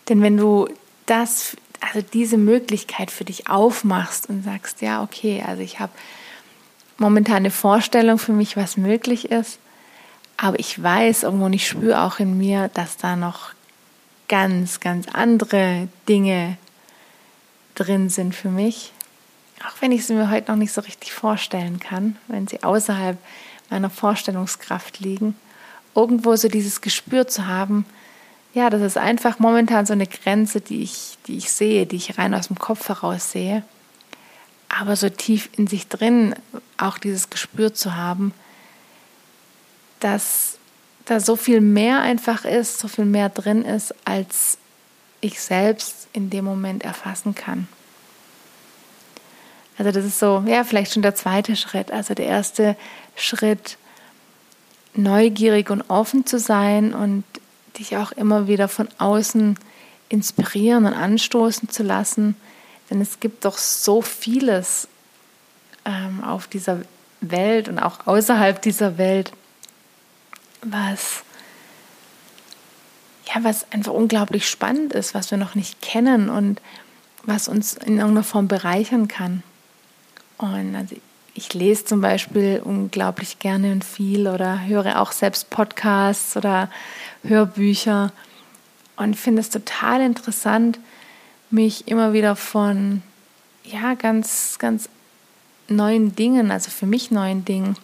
Denn 0.10 0.22
wenn 0.22 0.38
du 0.38 0.68
das, 1.10 1.58
also 1.80 2.02
diese 2.02 2.38
Möglichkeit 2.38 3.12
für 3.12 3.26
dich 3.26 3.50
aufmachst 3.50 4.30
und 4.30 4.44
sagst, 4.44 4.82
ja, 4.82 5.02
okay, 5.02 5.44
also 5.46 5.62
ich 5.62 5.80
habe 5.80 5.92
momentan 6.98 7.38
eine 7.38 7.52
Vorstellung 7.52 8.20
für 8.20 8.34
mich, 8.34 8.58
was 8.58 8.78
möglich 8.78 9.32
ist, 9.32 9.60
aber 10.38 10.60
ich 10.60 10.82
weiß 10.82 11.24
irgendwo 11.24 11.46
und 11.46 11.54
ich 11.54 11.68
spüre 11.68 12.02
auch 12.02 12.20
in 12.20 12.38
mir, 12.38 12.70
dass 12.74 12.98
da 12.98 13.16
noch 13.16 13.52
ganz, 14.28 14.80
ganz 14.80 15.08
andere 15.12 15.88
Dinge 16.08 16.58
drin 17.76 18.10
sind 18.10 18.36
für 18.36 18.50
mich. 18.50 18.92
Auch 19.68 19.82
wenn 19.82 19.92
ich 19.92 20.06
sie 20.06 20.14
mir 20.14 20.30
heute 20.30 20.52
noch 20.52 20.58
nicht 20.58 20.72
so 20.72 20.82
richtig 20.82 21.12
vorstellen 21.12 21.80
kann, 21.80 22.18
wenn 22.28 22.48
sie 22.48 22.64
außerhalb 22.64 23.18
meiner 23.70 23.90
Vorstellungskraft 23.90 25.00
liegen. 25.00 25.36
Irgendwo 25.96 26.36
so 26.36 26.48
dieses 26.48 26.82
Gespür 26.82 27.28
zu 27.28 27.48
haben, 27.48 27.86
ja, 28.60 28.70
das 28.70 28.82
ist 28.82 28.98
einfach 28.98 29.40
momentan 29.40 29.86
so 29.86 29.94
eine 29.94 30.06
Grenze, 30.06 30.60
die 30.60 30.84
ich, 30.84 31.18
die 31.28 31.38
ich 31.38 31.50
sehe, 31.50 31.86
die 31.86 31.96
ich 31.96 32.18
rein 32.18 32.34
aus 32.34 32.48
dem 32.48 32.60
Kopf 32.60 32.90
heraus 32.90 33.32
sehe. 33.32 33.64
Aber 34.68 34.98
so 34.98 35.08
tief 35.10 35.50
in 35.56 35.68
sich 35.68 35.88
drin 35.88 36.36
auch 36.78 36.98
dieses 36.98 37.30
Gespür 37.30 37.74
zu 37.74 37.96
haben, 37.96 38.34
dass 40.02 40.58
da 41.06 41.22
so 41.22 41.38
viel 41.38 41.62
mehr 41.62 42.02
einfach 42.02 42.44
ist, 42.44 42.80
so 42.80 42.90
viel 42.90 43.06
mehr 43.06 43.30
drin 43.30 43.64
ist, 43.64 43.96
als 44.04 44.58
ich 45.22 45.40
selbst 45.40 46.10
in 46.12 46.30
dem 46.30 46.44
Moment 46.44 46.84
erfassen 46.84 47.36
kann. 47.36 47.70
Also 49.78 49.92
das 49.92 50.04
ist 50.04 50.20
so, 50.20 50.44
ja, 50.46 50.66
vielleicht 50.66 50.92
schon 50.94 51.02
der 51.02 51.16
zweite 51.16 51.56
Schritt. 51.56 51.92
Also 51.92 52.14
der 52.14 52.26
erste 52.26 52.76
Schritt, 53.16 53.78
neugierig 54.94 55.70
und 55.70 55.84
offen 55.84 56.26
zu 56.26 56.40
sein 56.40 56.94
und 56.94 57.24
dich 57.78 57.98
auch 57.98 58.12
immer 58.12 58.48
wieder 58.48 58.68
von 58.68 58.88
außen 58.98 59.58
inspirieren 60.10 60.86
und 60.86 60.94
anstoßen 60.94 61.70
zu 61.70 61.84
lassen. 61.84 62.36
Denn 62.90 63.02
es 63.02 63.20
gibt 63.20 63.46
doch 63.46 63.58
so 63.58 64.02
vieles 64.02 64.88
ähm, 65.86 66.24
auf 66.24 66.48
dieser 66.48 66.82
Welt 67.22 67.68
und 67.68 67.80
auch 67.80 68.08
außerhalb 68.08 68.62
dieser 68.62 68.98
Welt, 68.98 69.32
was 70.62 71.24
ja, 73.34 73.44
was 73.44 73.72
einfach 73.72 73.94
unglaublich 73.94 74.50
spannend 74.50 74.94
ist, 74.94 75.14
was 75.14 75.30
wir 75.30 75.38
noch 75.38 75.54
nicht 75.54 75.82
kennen 75.82 76.30
und 76.30 76.62
was 77.24 77.48
uns 77.48 77.74
in 77.74 77.98
irgendeiner 77.98 78.24
Form 78.24 78.48
bereichern 78.48 79.08
kann. 79.08 79.44
Und 80.38 80.76
also 80.76 80.96
ich 81.40 81.54
lese 81.54 81.86
zum 81.86 82.02
Beispiel 82.02 82.62
unglaublich 82.62 83.40
gerne 83.40 83.72
und 83.72 83.86
viel 83.86 84.28
oder 84.28 84.66
höre 84.66 85.00
auch 85.00 85.14
selbst 85.14 85.50
Podcasts 85.50 86.36
oder 86.36 86.70
Hörbücher 87.24 88.12
und 88.98 89.16
finde 89.16 89.40
es 89.40 89.50
total 89.50 90.02
interessant, 90.02 90.80
mich 91.50 91.88
immer 91.88 92.12
wieder 92.12 92.36
von 92.36 93.02
ja 93.64 93.94
ganz 93.94 94.60
ganz 94.60 94.90
neuen 95.70 96.14
Dingen, 96.14 96.52
also 96.52 96.72
für 96.72 96.86
mich 96.86 97.10
neuen 97.10 97.46
Dingen 97.46 97.78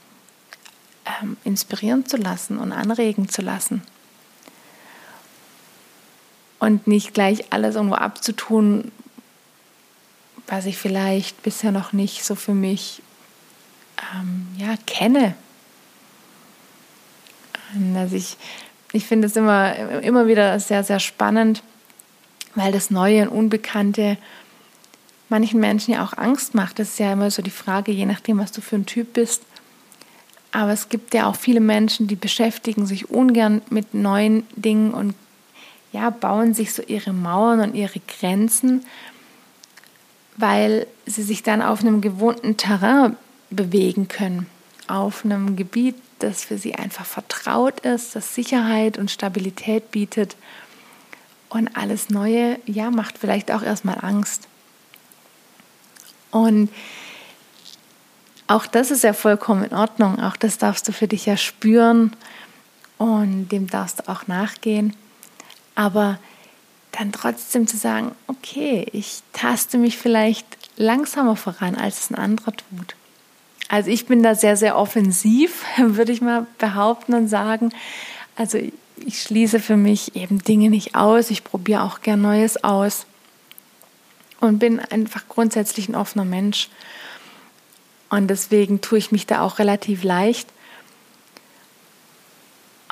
ähm, 1.06 1.38
inspirieren 1.46 2.06
zu 2.06 2.18
lassen 2.18 2.58
und 2.58 2.74
anregen 2.74 3.30
zu 3.30 3.42
lassen. 3.42 3.84
Und 6.60 6.88
nicht 6.88 7.14
gleich 7.14 7.54
alles 7.54 7.76
irgendwo 7.76 7.96
abzutun, 7.96 8.92
was 10.46 10.66
ich 10.66 10.78
vielleicht 10.78 11.42
bisher 11.42 11.72
noch 11.72 11.94
nicht 11.94 12.26
so 12.26 12.36
für 12.36 12.54
mich 12.54 13.02
ähm, 14.14 14.48
ja, 14.58 14.76
kenne. 14.86 15.36
Also 17.96 18.16
ich, 18.16 18.38
ich 18.92 19.06
finde 19.06 19.28
es 19.28 19.36
immer, 19.36 19.76
immer 20.02 20.28
wieder 20.28 20.60
sehr, 20.60 20.84
sehr 20.84 21.00
spannend, 21.00 21.64
weil 22.56 22.72
das 22.72 22.90
Neue 22.90 23.24
und 23.24 23.38
Unbekannte 23.38 24.18
manchen 25.30 25.60
Menschen 25.60 25.94
ja 25.94 26.04
auch 26.04 26.14
Angst 26.18 26.56
macht. 26.56 26.80
Das 26.80 26.90
ist 26.90 27.00
ja 27.00 27.12
immer 27.12 27.32
so 27.32 27.42
die 27.42 27.50
Frage, 27.50 27.92
je 27.92 28.06
nachdem, 28.06 28.38
was 28.38 28.52
du 28.52 28.62
für 28.62 28.76
ein 28.76 28.86
Typ 28.86 29.14
bist. 29.14 29.44
Aber 30.52 30.72
es 30.72 30.88
gibt 30.88 31.14
ja 31.14 31.28
auch 31.28 31.36
viele 31.36 31.60
Menschen, 31.60 32.08
die 32.08 32.16
beschäftigen 32.16 32.86
sich 32.86 33.10
ungern 33.10 33.62
mit 33.70 33.94
neuen 33.94 34.48
Dingen 34.56 34.94
und 34.94 35.16
ja, 35.92 36.10
bauen 36.10 36.54
sich 36.54 36.74
so 36.74 36.82
ihre 36.84 37.14
Mauern 37.14 37.60
und 37.60 37.76
ihre 37.76 38.00
Grenzen, 38.00 38.86
weil 40.38 40.88
sie 41.06 41.24
sich 41.24 41.44
dann 41.44 41.62
auf 41.62 41.82
einem 41.82 42.02
gewohnten 42.02 42.58
Terrain 42.58 43.18
bewegen 43.56 44.08
können, 44.08 44.48
auf 44.88 45.26
einem 45.26 45.56
Gebiet, 45.56 45.96
das 46.20 46.44
für 46.44 46.58
sie 46.58 46.76
einfach 46.76 47.06
vertraut 47.06 47.82
ist, 47.82 48.16
das 48.16 48.36
Sicherheit 48.36 48.98
und 48.98 49.12
Stabilität 49.12 49.92
bietet. 49.92 50.36
Und 51.50 51.76
alles 51.76 52.10
Neue, 52.10 52.60
ja, 52.66 52.92
macht 52.92 53.18
vielleicht 53.18 53.52
auch 53.52 53.62
erstmal 53.62 53.98
Angst. 54.04 54.48
Und 56.32 56.70
auch 58.48 58.66
das 58.66 58.92
ist 58.92 59.04
ja 59.04 59.14
vollkommen 59.14 59.66
in 59.66 59.74
Ordnung. 59.74 60.20
Auch 60.20 60.36
das 60.36 60.58
darfst 60.58 60.88
du 60.88 60.92
für 60.92 61.08
dich 61.08 61.26
ja 61.26 61.38
spüren 61.38 62.16
und 62.98 63.50
dem 63.50 63.68
darfst 63.68 64.00
du 64.00 64.10
auch 64.10 64.28
nachgehen. 64.28 64.96
Aber 65.76 66.20
dann 66.92 67.12
trotzdem 67.12 67.68
zu 67.68 67.78
sagen, 67.78 68.12
okay, 68.28 68.88
ich 68.92 69.22
taste 69.34 69.78
mich 69.78 69.98
vielleicht 69.98 70.46
langsamer 70.78 71.36
voran, 71.36 71.76
als 71.76 72.02
es 72.02 72.12
ein 72.12 72.16
anderer 72.16 72.54
tut. 72.54 72.96
Also 73.68 73.90
ich 73.90 74.06
bin 74.06 74.22
da 74.22 74.36
sehr, 74.36 74.58
sehr 74.58 74.78
offensiv, 74.78 75.64
würde 75.78 76.12
ich 76.12 76.22
mal 76.22 76.46
behaupten 76.58 77.14
und 77.14 77.28
sagen. 77.28 77.72
Also 78.36 78.60
ich 78.98 79.22
schließe 79.22 79.60
für 79.60 79.78
mich 79.78 80.16
eben 80.16 80.40
Dinge 80.40 80.70
nicht 80.70 80.96
aus. 80.96 81.32
Ich 81.32 81.44
probiere 81.44 81.84
auch 81.84 82.02
gern 82.02 82.22
Neues 82.22 82.64
aus 82.64 83.06
und 84.40 84.60
bin 84.60 84.80
einfach 84.80 85.28
grundsätzlich 85.28 85.90
ein 85.90 85.96
offener 85.96 86.26
Mensch. 86.26 86.70
Und 88.10 88.28
deswegen 88.28 88.82
tue 88.82 88.98
ich 88.98 89.12
mich 89.12 89.26
da 89.26 89.42
auch 89.42 89.60
relativ 89.60 90.04
leicht. 90.04 90.48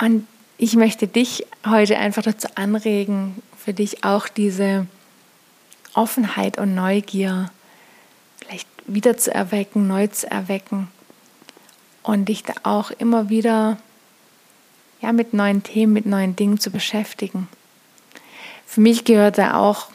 Und 0.01 0.27
ich 0.57 0.75
möchte 0.75 1.07
dich 1.07 1.45
heute 1.65 1.97
einfach 1.97 2.23
dazu 2.23 2.47
anregen, 2.55 3.41
für 3.57 3.73
dich 3.73 4.03
auch 4.03 4.27
diese 4.27 4.87
Offenheit 5.93 6.57
und 6.57 6.73
Neugier 6.73 7.49
vielleicht 7.49 7.62
wieder 8.85 9.17
zu 9.17 9.33
erwecken, 9.33 9.87
neu 9.87 10.07
zu 10.07 10.29
erwecken 10.29 10.89
und 12.03 12.25
dich 12.25 12.43
da 12.43 12.53
auch 12.63 12.91
immer 12.91 13.29
wieder 13.29 13.77
ja, 15.01 15.11
mit 15.11 15.33
neuen 15.33 15.63
Themen, 15.63 15.93
mit 15.93 16.05
neuen 16.05 16.35
Dingen 16.35 16.59
zu 16.59 16.71
beschäftigen. 16.71 17.47
Für 18.65 18.81
mich 18.81 19.05
gehört 19.05 19.37
da 19.37 19.55
auch 19.55 19.89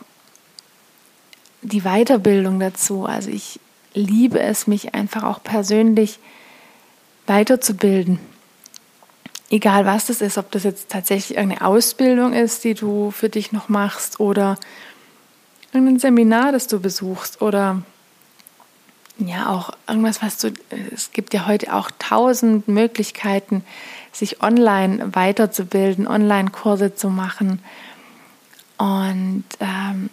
die 1.62 1.82
Weiterbildung 1.82 2.60
dazu. 2.60 3.06
Also 3.06 3.30
ich 3.30 3.58
liebe 3.94 4.38
es, 4.38 4.66
mich 4.66 4.94
einfach 4.94 5.24
auch 5.24 5.42
persönlich 5.42 6.18
weiterzubilden. 7.26 8.18
egal 9.50 9.86
was 9.86 10.06
das 10.06 10.20
ist, 10.20 10.38
ob 10.38 10.50
das 10.50 10.64
jetzt 10.64 10.90
tatsächlich 10.90 11.38
eine 11.38 11.62
Ausbildung 11.62 12.32
ist, 12.32 12.64
die 12.64 12.74
du 12.74 13.10
für 13.10 13.28
dich 13.28 13.50
noch 13.52 13.68
machst 13.68 14.20
oder 14.20 14.58
irgendein 15.72 15.98
Seminar, 15.98 16.52
das 16.52 16.66
du 16.66 16.80
besuchst 16.80 17.40
oder 17.40 17.82
ja 19.26 19.50
auch 19.50 19.70
irgendwas, 19.88 20.22
was 20.22 20.38
du, 20.38 20.52
es 20.94 21.12
gibt 21.12 21.34
ja 21.34 21.46
heute 21.46 21.74
auch 21.74 21.90
tausend 21.98 22.68
Möglichkeiten, 22.68 23.64
sich 24.12 24.42
online 24.42 25.14
weiterzubilden, 25.14 26.06
Online-Kurse 26.06 26.94
zu 26.94 27.08
machen. 27.08 27.60
Und 28.76 29.44
ähm, 29.58 30.08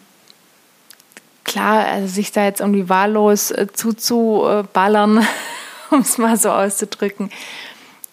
klar, 1.44 1.86
also 1.86 2.08
sich 2.08 2.32
da 2.32 2.46
jetzt 2.46 2.62
irgendwie 2.62 2.90
wahllos 2.90 3.52
äh, 3.52 3.68
zuzuballern, 3.72 5.26
um 5.92 6.00
es 6.00 6.18
mal 6.18 6.38
so 6.38 6.50
auszudrücken, 6.50 7.30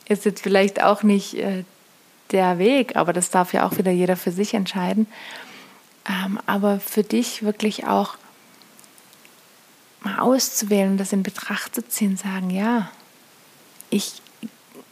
ist 0.09 0.27
jetzt 0.27 0.43
vielleicht 0.43 0.83
auch 0.83 1.03
nicht 1.03 1.35
äh, 1.35 1.65
der 2.33 2.59
Weg, 2.59 2.97
aber 2.97 3.13
das 3.13 3.31
darf 3.31 3.53
ja 3.53 3.67
auch 3.67 3.79
wieder 3.79 3.91
jeder 3.91 4.17
für 4.17 4.31
sich 4.31 4.55
entscheiden. 4.55 5.07
Ähm, 6.09 6.39
aber 6.47 6.81
für 6.81 7.03
dich 7.03 7.45
wirklich 7.45 7.87
auch 7.87 8.17
mal 10.05 10.19
auszuwählen, 10.19 10.97
das 10.97 11.13
in 11.13 11.23
Betracht 11.23 11.75
zu 11.75 11.87
ziehen, 11.87 12.17
sagen, 12.17 12.51
ja, 12.51 12.91
ich 13.91 14.23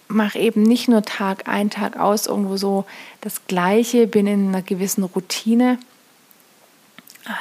mache 0.08 0.38
eben 0.38 0.62
nicht 0.62 0.88
nur 0.88 1.02
Tag 1.02 1.48
ein, 1.48 1.70
Tag 1.70 1.96
aus 1.96 2.26
irgendwo 2.26 2.56
so 2.56 2.84
das 3.20 3.46
Gleiche, 3.46 4.06
bin 4.06 4.26
in 4.26 4.48
einer 4.48 4.62
gewissen 4.62 5.04
Routine. 5.04 5.78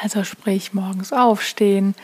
Also 0.01 0.23
sprich 0.23 0.73
morgens 0.73 1.13
aufstehen, 1.13 1.95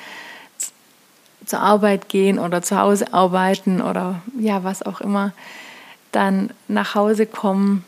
zur 1.45 1.60
Arbeit 1.60 2.10
gehen 2.10 2.39
oder 2.39 2.62
zu 2.62 2.80
Hause 2.80 3.13
arbeiten 3.13 3.82
oder 3.82 4.21
ja, 4.39 4.63
was 4.63 4.82
auch 4.82 5.01
immer, 5.01 5.34
dann 6.12 6.49
nach 6.67 6.95
Hause 6.95 7.25
kommen 7.25 7.86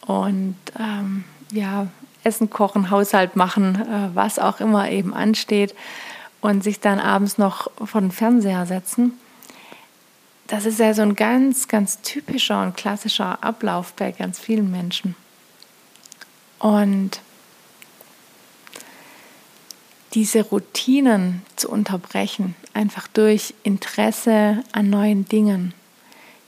und 0.00 0.56
ähm, 0.78 1.24
ja, 1.52 1.86
Essen 2.24 2.50
kochen, 2.50 2.90
Haushalt 2.90 3.36
machen, 3.36 3.76
äh, 3.76 4.14
was 4.14 4.38
auch 4.38 4.60
immer 4.60 4.90
eben 4.90 5.14
ansteht 5.14 5.74
und 6.40 6.62
sich 6.64 6.80
dann 6.80 6.98
abends 6.98 7.38
noch 7.38 7.70
vor 7.84 8.00
den 8.00 8.10
Fernseher 8.10 8.66
setzen. 8.66 9.12
Das 10.46 10.66
ist 10.66 10.80
ja 10.80 10.94
so 10.94 11.02
ein 11.02 11.14
ganz, 11.14 11.68
ganz 11.68 12.00
typischer 12.02 12.62
und 12.62 12.76
klassischer 12.76 13.42
Ablauf 13.44 13.92
bei 13.92 14.10
ganz 14.10 14.38
vielen 14.38 14.70
Menschen. 14.70 15.14
Und 16.58 17.20
diese 20.14 20.42
Routinen 20.42 21.42
zu 21.56 21.70
unterbrechen, 21.70 22.56
einfach 22.74 23.06
durch 23.08 23.54
Interesse 23.62 24.64
an 24.72 24.90
neuen 24.90 25.24
Dingen, 25.26 25.72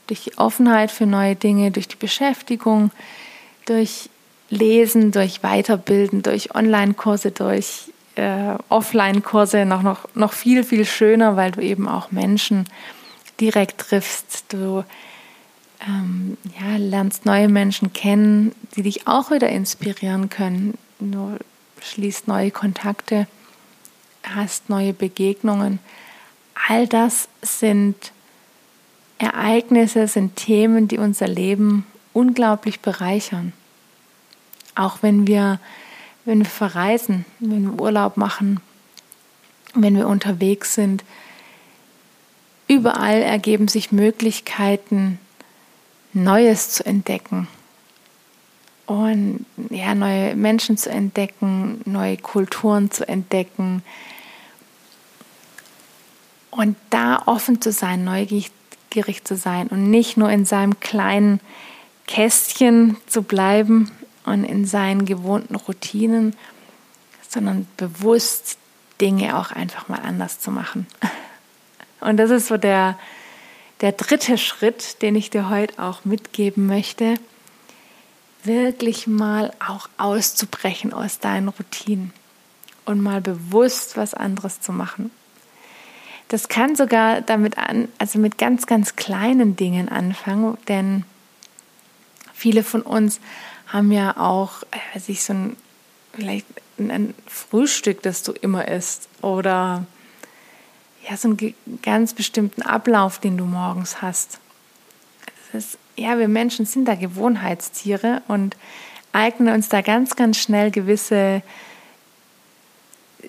durch 0.07 0.23
die 0.25 0.37
Offenheit 0.37 0.91
für 0.91 1.05
neue 1.05 1.35
Dinge, 1.35 1.71
durch 1.71 1.87
die 1.87 1.95
Beschäftigung, 1.95 2.91
durch 3.65 4.09
Lesen, 4.49 5.11
durch 5.11 5.43
Weiterbilden, 5.43 6.21
durch 6.21 6.53
Online-Kurse, 6.53 7.31
durch 7.31 7.85
äh, 8.15 8.55
Offline-Kurse 8.69 9.65
noch, 9.65 9.81
noch, 9.81 10.07
noch 10.15 10.33
viel, 10.33 10.63
viel 10.63 10.85
schöner, 10.85 11.35
weil 11.35 11.51
du 11.51 11.61
eben 11.61 11.87
auch 11.87 12.11
Menschen 12.11 12.65
direkt 13.39 13.81
triffst. 13.81 14.45
Du 14.49 14.83
ähm, 15.87 16.37
ja, 16.59 16.77
lernst 16.77 17.25
neue 17.25 17.49
Menschen 17.49 17.93
kennen, 17.93 18.53
die 18.75 18.83
dich 18.83 19.07
auch 19.07 19.31
wieder 19.31 19.49
inspirieren 19.49 20.29
können. 20.29 20.77
Du 20.99 21.37
schließt 21.81 22.27
neue 22.27 22.51
Kontakte, 22.51 23.27
hast 24.23 24.69
neue 24.69 24.93
Begegnungen. 24.93 25.79
All 26.67 26.87
das 26.87 27.27
sind 27.41 28.13
Ereignisse, 29.17 30.07
sind 30.07 30.35
Themen, 30.35 30.87
die 30.87 30.97
unser 30.97 31.27
Leben 31.27 31.85
unglaublich 32.13 32.79
bereichern. 32.79 33.53
Auch 34.75 34.97
wenn 35.01 35.27
wir, 35.27 35.59
wenn 36.25 36.39
wir 36.39 36.45
verreisen, 36.45 37.25
wenn 37.39 37.63
wir 37.63 37.81
Urlaub 37.81 38.17
machen, 38.17 38.59
wenn 39.73 39.95
wir 39.95 40.07
unterwegs 40.07 40.75
sind, 40.75 41.03
überall 42.67 43.21
ergeben 43.21 43.67
sich 43.67 43.91
Möglichkeiten, 43.91 45.19
Neues 46.13 46.69
zu 46.69 46.85
entdecken. 46.85 47.47
Und 48.85 49.45
ja, 49.69 49.95
neue 49.95 50.35
Menschen 50.35 50.77
zu 50.77 50.89
entdecken, 50.89 51.81
neue 51.85 52.17
Kulturen 52.17 52.91
zu 52.91 53.07
entdecken. 53.07 53.81
Und 56.51 56.75
da 56.89 57.23
offen 57.25 57.61
zu 57.61 57.71
sein, 57.71 58.03
neugierig 58.03 59.23
zu 59.23 59.35
sein 59.35 59.67
und 59.69 59.89
nicht 59.89 60.17
nur 60.17 60.29
in 60.29 60.45
seinem 60.45 60.79
kleinen 60.79 61.39
Kästchen 62.05 62.97
zu 63.07 63.23
bleiben, 63.23 63.89
und 64.25 64.43
in 64.43 64.65
seinen 64.65 65.05
gewohnten 65.05 65.55
Routinen, 65.55 66.35
sondern 67.27 67.67
bewusst 67.77 68.57
Dinge 69.01 69.37
auch 69.37 69.51
einfach 69.51 69.89
mal 69.89 69.99
anders 69.99 70.39
zu 70.39 70.51
machen. 70.51 70.87
Und 71.99 72.17
das 72.17 72.31
ist 72.31 72.47
so 72.47 72.57
der, 72.57 72.99
der 73.81 73.93
dritte 73.93 74.37
Schritt, 74.37 75.01
den 75.01 75.15
ich 75.15 75.29
dir 75.29 75.49
heute 75.49 75.81
auch 75.81 76.03
mitgeben 76.03 76.67
möchte, 76.67 77.15
wirklich 78.43 79.07
mal 79.07 79.53
auch 79.65 79.89
auszubrechen 79.97 80.91
aus 80.93 81.19
deinen 81.19 81.47
Routinen 81.47 82.13
und 82.85 83.01
mal 83.01 83.21
bewusst 83.21 83.95
was 83.95 84.13
anderes 84.13 84.59
zu 84.59 84.73
machen. 84.73 85.11
Das 86.27 86.49
kann 86.49 86.75
sogar 86.75 87.21
damit 87.21 87.57
an, 87.57 87.87
also 87.99 88.19
mit 88.19 88.37
ganz, 88.37 88.65
ganz 88.65 88.95
kleinen 88.95 89.55
Dingen 89.55 89.87
anfangen, 89.87 90.57
denn 90.67 91.05
viele 92.33 92.63
von 92.63 92.81
uns 92.81 93.19
haben 93.73 93.91
ja 93.91 94.15
auch 94.17 94.63
äh, 94.95 94.99
sich 94.99 95.23
so 95.23 95.33
ein, 95.33 95.57
vielleicht 96.13 96.45
ein 96.77 97.13
Frühstück, 97.27 98.03
das 98.03 98.23
du 98.23 98.31
immer 98.31 98.67
isst 98.67 99.09
oder 99.21 99.85
ja, 101.09 101.17
so 101.17 101.29
einen 101.29 101.53
ganz 101.81 102.13
bestimmten 102.13 102.61
Ablauf, 102.61 103.19
den 103.19 103.35
du 103.35 103.45
morgens 103.45 104.01
hast. 104.01 104.39
Ist, 105.51 105.77
ja, 105.95 106.17
wir 106.17 106.27
Menschen 106.27 106.65
sind 106.65 106.85
da 106.85 106.95
Gewohnheitstiere 106.95 108.21
und 108.27 108.55
eignen 109.11 109.53
uns 109.53 109.69
da 109.69 109.81
ganz, 109.81 110.15
ganz 110.15 110.37
schnell 110.37 110.71
gewisse, 110.71 111.41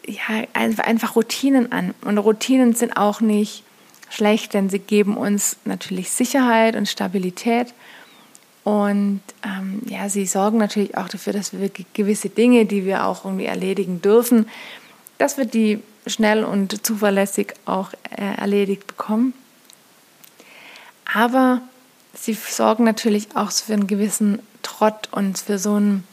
ja, 0.07 0.47
einfach 0.55 1.17
Routinen 1.17 1.73
an. 1.73 1.95
Und 2.03 2.19
Routinen 2.19 2.75
sind 2.75 2.97
auch 2.97 3.21
nicht 3.21 3.65
schlecht, 4.09 4.55
denn 4.55 4.71
sie 4.71 4.79
geben 4.79 5.17
uns 5.17 5.57
natürlich 5.65 6.11
Sicherheit 6.11 6.77
und 6.77 6.89
Stabilität. 6.89 7.75
Und 8.65 9.21
ähm, 9.45 9.83
ja, 9.87 10.09
sie 10.09 10.25
sorgen 10.25 10.57
natürlich 10.57 10.97
auch 10.97 11.09
dafür, 11.09 11.35
dass 11.35 11.53
wir 11.53 11.71
gewisse 11.93 12.31
Dinge, 12.31 12.65
die 12.65 12.87
wir 12.87 13.05
auch 13.05 13.27
irgendwie 13.27 13.45
erledigen 13.45 14.01
dürfen, 14.01 14.49
dass 15.19 15.37
wir 15.37 15.45
die 15.45 15.81
schnell 16.07 16.45
und 16.45 16.85
zuverlässig 16.85 17.55
auch 17.67 17.93
äh, 18.11 18.37
erledigt 18.37 18.87
bekommen. 18.87 19.35
Aber 21.13 21.61
sie 22.15 22.33
sorgen 22.33 22.85
natürlich 22.85 23.37
auch 23.37 23.53
für 23.53 23.75
einen 23.75 23.87
gewissen 23.87 24.41
Trott 24.63 25.09
und 25.13 25.39
für 25.39 25.59
so 25.59 25.79
ein, 25.79 26.05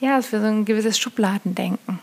ja, 0.00 0.20
für 0.20 0.40
so 0.40 0.46
ein 0.46 0.64
gewisses 0.64 0.98
Schubladendenken. 0.98 2.00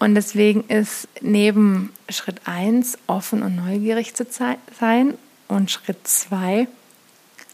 Und 0.00 0.14
deswegen 0.14 0.64
ist 0.64 1.08
neben 1.20 1.92
Schritt 2.08 2.40
1 2.44 2.98
offen 3.06 3.42
und 3.42 3.56
neugierig 3.56 4.14
zu 4.14 4.26
sein 4.30 5.14
und 5.48 5.70
Schritt 5.70 6.06
2 6.06 6.68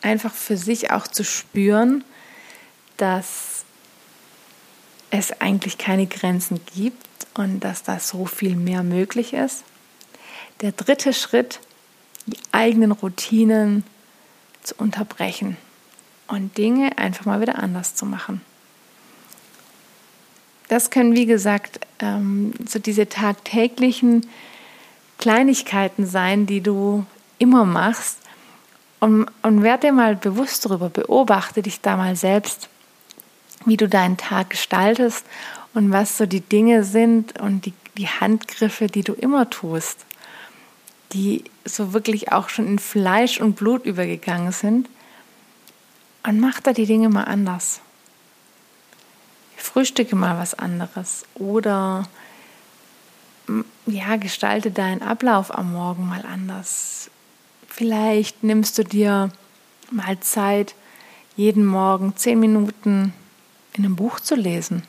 einfach 0.05 0.33
für 0.33 0.57
sich 0.57 0.91
auch 0.91 1.07
zu 1.07 1.25
spüren, 1.25 2.05
dass 2.99 3.65
es 5.11 5.41
eigentlich 5.41 5.79
keine 5.79 6.07
Grenzen 6.07 6.61
gibt 6.75 7.07
und 7.35 7.61
dass 7.61 7.83
da 7.83 7.99
so 7.99 8.27
viel 8.27 8.55
mehr 8.55 8.83
möglich 8.83 9.33
ist. 9.33 9.65
Der 10.61 10.73
dritte 10.73 11.13
Schritt, 11.13 11.61
die 12.27 12.39
eigenen 12.53 12.93
Routinen 12.93 13.85
zu 14.63 14.75
unterbrechen 14.77 15.57
und 16.29 16.57
Dinge 16.59 16.97
einfach 16.99 17.25
mal 17.25 17.41
wieder 17.41 17.59
anders 17.59 17.95
zu 17.95 18.07
machen. 18.07 18.41
Das 20.69 20.91
können, 20.91 21.15
wie 21.15 21.27
gesagt, 21.27 21.81
ähm, 22.01 22.55
so 22.67 22.79
diese 22.79 23.09
tagtäglichen 23.09 24.27
Kleinigkeiten 25.19 26.07
sein, 26.07 26.47
die 26.47 26.61
du 26.61 27.05
immer 27.39 27.65
machst, 27.65 28.19
und, 29.05 29.27
und 29.43 29.63
werde 29.63 29.89
dir 29.89 29.93
mal 29.93 30.17
bewusst 30.17 30.65
darüber, 30.65 30.89
beobachte 30.89 31.61
dich 31.61 31.83
da 31.83 31.99
mal 31.99 32.17
selbst, 32.17 32.71
wie 33.67 33.77
du 33.77 33.87
deinen 33.87 34.17
Tag 34.17 34.49
gestaltest 34.49 35.27
und 35.75 35.93
was 35.93 36.17
so 36.17 36.25
die 36.25 36.41
Dinge 36.41 36.85
sind 36.85 37.39
und 37.39 37.67
die, 37.67 37.75
die 37.99 38.09
Handgriffe, 38.09 38.87
die 38.87 39.03
du 39.03 39.13
immer 39.13 39.51
tust, 39.51 40.07
die 41.13 41.45
so 41.67 41.93
wirklich 41.93 42.33
auch 42.33 42.49
schon 42.49 42.67
in 42.67 42.79
Fleisch 42.79 43.43
und 43.43 43.57
Blut 43.57 43.85
übergegangen 43.85 44.53
sind. 44.53 44.89
Und 46.27 46.41
mach 46.41 46.61
da 46.61 46.73
die 46.73 46.87
Dinge 46.87 47.11
mal 47.11 47.25
anders. 47.25 47.83
Frühstücke 49.59 50.17
mal 50.17 50.39
was 50.39 50.55
anderes 50.55 51.27
oder 51.35 52.09
ja, 53.85 54.17
gestalte 54.17 54.71
deinen 54.71 55.03
Ablauf 55.03 55.55
am 55.55 55.75
Morgen 55.75 56.09
mal 56.09 56.25
anders. 56.25 57.11
Vielleicht 57.77 58.45
nimmst 58.45 58.79
du 58.79 58.85
dir 58.85 59.33
mal 59.91 60.21
Zeit, 60.21 60.77
jeden 61.35 61.67
Morgen 61.67 62.17
zehn 62.17 62.39
Minuten 62.39 63.13
in 63.73 63.85
einem 63.85 63.97
Buch 63.97 64.21
zu 64.21 64.37
lesen 64.37 64.85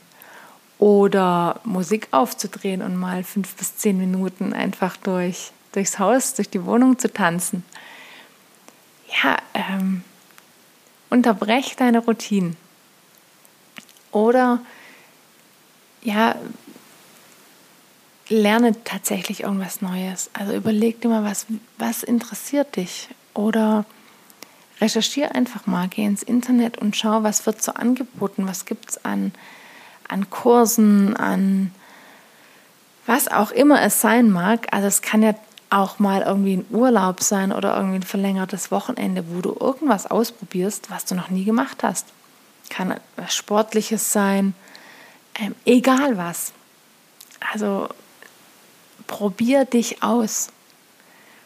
oder 0.78 1.62
Musik 1.64 2.10
aufzudrehen 2.12 2.84
und 2.84 2.96
mal 2.96 3.24
fünf 3.24 3.56
bis 3.56 3.76
zehn 3.76 3.98
Minuten 3.98 4.54
einfach 4.54 4.98
durch, 4.98 5.52
durchs 5.72 5.98
Haus, 5.98 6.36
durch 6.36 6.48
die 6.48 6.64
Wohnung 6.64 7.00
zu 7.00 7.12
tanzen. 7.12 7.66
Ja, 9.24 9.38
ähm, 9.56 10.04
unterbrech 11.10 11.76
deine 11.78 12.06
Routinen. 12.06 12.56
Oder 14.12 14.60
ja, 16.04 16.36
lerne 18.30 18.84
tatsächlich 18.84 19.44
irgendwas 19.44 19.82
Neues. 19.82 20.30
Also 20.34 20.54
überleg 20.54 21.02
dir 21.02 21.10
mal, 21.10 21.24
was, 21.24 21.46
was 21.78 22.04
interessiert 22.04 22.76
dich. 22.76 23.10
Oder 23.34 23.86
recherchiere 24.82 25.36
einfach 25.36 25.68
mal, 25.68 25.88
geh 25.88 26.06
ins 26.06 26.24
Internet 26.24 26.78
und 26.78 26.96
schau, 26.96 27.24
was 27.24 27.46
wird 27.46 27.62
so 27.62 27.74
angeboten, 27.74 28.48
was 28.48 28.66
gibt 28.66 28.90
es 28.92 29.06
an, 29.06 29.32
an 30.08 30.30
Kursen, 30.30 31.16
an 31.16 31.72
was 33.06 33.28
auch 33.28 33.52
immer 33.52 33.82
es 33.82 34.02
sein 34.02 34.32
mag. 34.32 34.68
Also 34.72 34.88
es 34.88 35.02
kann 35.02 35.22
ja 35.22 35.36
auch 35.70 36.00
mal 36.00 36.22
irgendwie 36.22 36.58
ein 36.58 36.66
Urlaub 36.70 37.22
sein 37.22 37.52
oder 37.52 37.76
irgendwie 37.76 37.98
ein 37.98 38.04
verlängertes 38.04 38.72
Wochenende, 38.72 39.26
wo 39.30 39.42
du 39.42 39.56
irgendwas 39.60 40.10
ausprobierst, 40.10 40.90
was 40.90 41.06
du 41.06 41.16
noch 41.16 41.30
nie 41.30 41.44
gemacht 41.44 41.84
hast. 41.84 42.08
Kann 42.70 42.96
was 43.16 43.36
Sportliches 43.36 44.12
sein, 44.12 44.54
ähm, 45.40 45.54
egal 45.66 46.18
was. 46.18 46.54
Also 47.54 47.90
probier 49.08 49.66
dich 49.66 50.04
aus, 50.04 50.50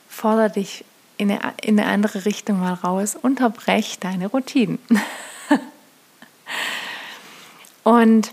fordere 0.08 0.52
dich 0.52 0.86
in 1.18 1.32
eine, 1.32 1.54
in 1.62 1.80
eine 1.80 1.90
andere 1.90 2.26
Richtung 2.26 2.60
mal 2.60 2.74
raus, 2.74 3.18
unterbrech 3.22 4.00
deine 4.00 4.28
Routinen. 4.28 4.80
Und 7.84 8.32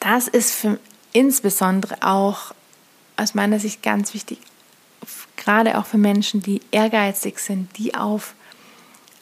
das 0.00 0.28
ist 0.28 0.54
für, 0.54 0.78
insbesondere 1.12 2.02
auch 2.02 2.54
aus 3.16 3.34
meiner 3.34 3.58
Sicht 3.58 3.82
ganz 3.82 4.14
wichtig, 4.14 4.38
gerade 5.36 5.78
auch 5.78 5.86
für 5.86 5.98
Menschen, 5.98 6.42
die 6.42 6.60
ehrgeizig 6.70 7.38
sind, 7.38 7.76
die 7.78 7.94
auf 7.94 8.34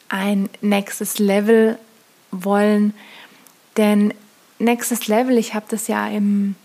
ein 0.09 0.49
nächstes 0.61 1.17
Level 1.19 1.79
wollen. 2.31 2.93
Denn 3.77 4.13
nächstes 4.59 5.07
Level, 5.07 5.37
ich 5.37 5.53
habe 5.53 5.65
das 5.69 5.87
ja 5.87 6.07
im, 6.07 6.55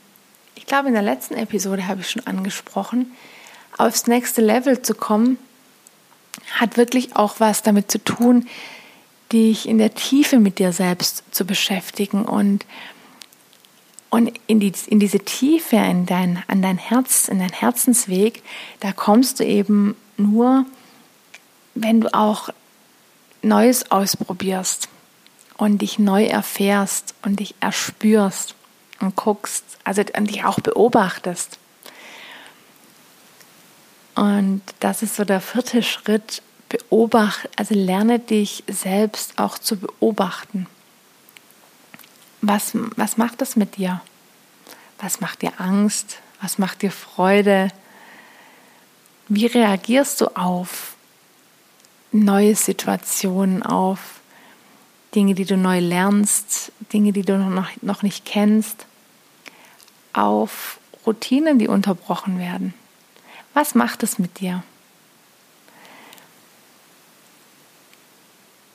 ich 0.55 0.67
glaube 0.67 0.89
in 0.89 0.95
der 0.95 1.03
letzten 1.03 1.35
Episode 1.35 1.87
habe 1.87 2.01
ich 2.01 2.11
schon 2.11 2.27
angesprochen, 2.27 3.13
aufs 3.79 4.07
nächste 4.07 4.41
Level 4.41 4.83
zu 4.83 4.95
kommen, 4.95 5.39
hat 6.53 6.77
wirklich 6.77 7.17
auch 7.17 7.41
was 7.41 7.63
damit 7.63 7.91
zu 7.91 8.03
tun, 8.03 8.49
dich 9.33 9.69
in 9.69 9.79
der 9.79 9.95
Tiefe 9.95 10.39
mit 10.39 10.59
dir 10.59 10.73
selbst 10.73 11.23
zu 11.31 11.45
beschäftigen 11.45 12.25
und 12.25 12.67
und 14.11 14.33
in, 14.49 14.59
die, 14.59 14.73
in 14.89 14.99
diese 14.99 15.21
Tiefe, 15.21 15.77
in 15.77 16.05
dein, 16.05 16.43
an 16.49 16.63
dein 16.63 16.79
Herz, 16.79 17.29
in 17.29 17.39
dein 17.39 17.53
Herzensweg, 17.53 18.43
da 18.81 18.91
kommst 18.91 19.39
du 19.39 19.45
eben 19.45 19.95
nur, 20.17 20.67
wenn 21.77 22.01
du 22.01 22.13
auch 22.13 22.51
Neues 23.43 23.93
ausprobierst 23.93 24.89
und 25.57 25.81
dich 25.81 26.01
neu 26.01 26.25
erfährst 26.25 27.15
und 27.23 27.39
dich 27.39 27.55
erspürst 27.61 28.57
und 29.01 29.17
guckst, 29.17 29.65
also 29.85 30.03
und 30.17 30.31
dich 30.31 30.45
auch 30.45 30.61
beobachtest. 30.61 31.59
Und 34.15 34.63
das 34.81 35.03
ist 35.03 35.17
so 35.17 35.25
der 35.25 35.41
vierte 35.41 35.83
Schritt, 35.83 36.43
beobacht, 36.69 37.49
also 37.57 37.75
lerne 37.75 38.19
dich 38.19 38.65
selbst 38.69 39.39
auch 39.39 39.59
zu 39.59 39.77
beobachten. 39.77 40.67
Was, 42.41 42.71
was 42.97 43.19
macht 43.19 43.41
das 43.41 43.57
mit 43.57 43.77
dir? 43.77 44.01
Was 44.99 45.21
macht 45.21 45.43
dir 45.43 45.53
Angst? 45.59 46.19
Was 46.41 46.59
macht 46.59 46.83
dir 46.83 46.91
Freude? 46.93 47.69
Wie 49.29 49.47
reagierst 49.47 50.21
du 50.21 50.29
auf 50.37 50.95
neue 52.13 52.55
Situationen, 52.55 53.63
auf 53.63 54.21
Dinge, 55.15 55.35
die 55.35 55.45
du 55.45 55.57
neu 55.57 55.81
lernst, 55.81 56.73
Dinge, 56.93 57.13
die 57.13 57.23
du 57.23 57.37
noch, 57.37 57.69
noch 57.83 58.03
nicht 58.03 58.25
kennst, 58.25 58.87
auf 60.13 60.79
Routinen, 61.07 61.59
die 61.59 61.69
unterbrochen 61.69 62.39
werden? 62.39 62.75
Was 63.55 63.75
macht 63.75 64.03
es 64.03 64.19
mit 64.19 64.41
dir? 64.41 64.63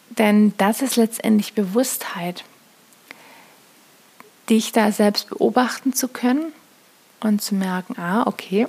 Denn 0.10 0.54
das 0.58 0.82
ist 0.82 0.96
letztendlich 0.96 1.54
Bewusstheit 1.54 2.44
dich 4.50 4.72
da 4.72 4.92
selbst 4.92 5.30
beobachten 5.30 5.94
zu 5.94 6.08
können 6.08 6.54
und 7.20 7.42
zu 7.42 7.56
merken, 7.56 8.00
ah, 8.00 8.24
okay, 8.28 8.68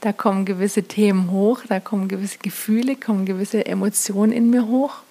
da 0.00 0.12
kommen 0.12 0.44
gewisse 0.44 0.82
Themen 0.82 1.30
hoch, 1.30 1.60
da 1.68 1.80
kommen 1.80 2.06
gewisse 2.06 2.38
Gefühle, 2.38 2.96
kommen 2.96 3.24
gewisse 3.24 3.64
Emotionen 3.66 4.32
in 4.32 4.50
mir 4.50 4.66
hoch 4.66 5.02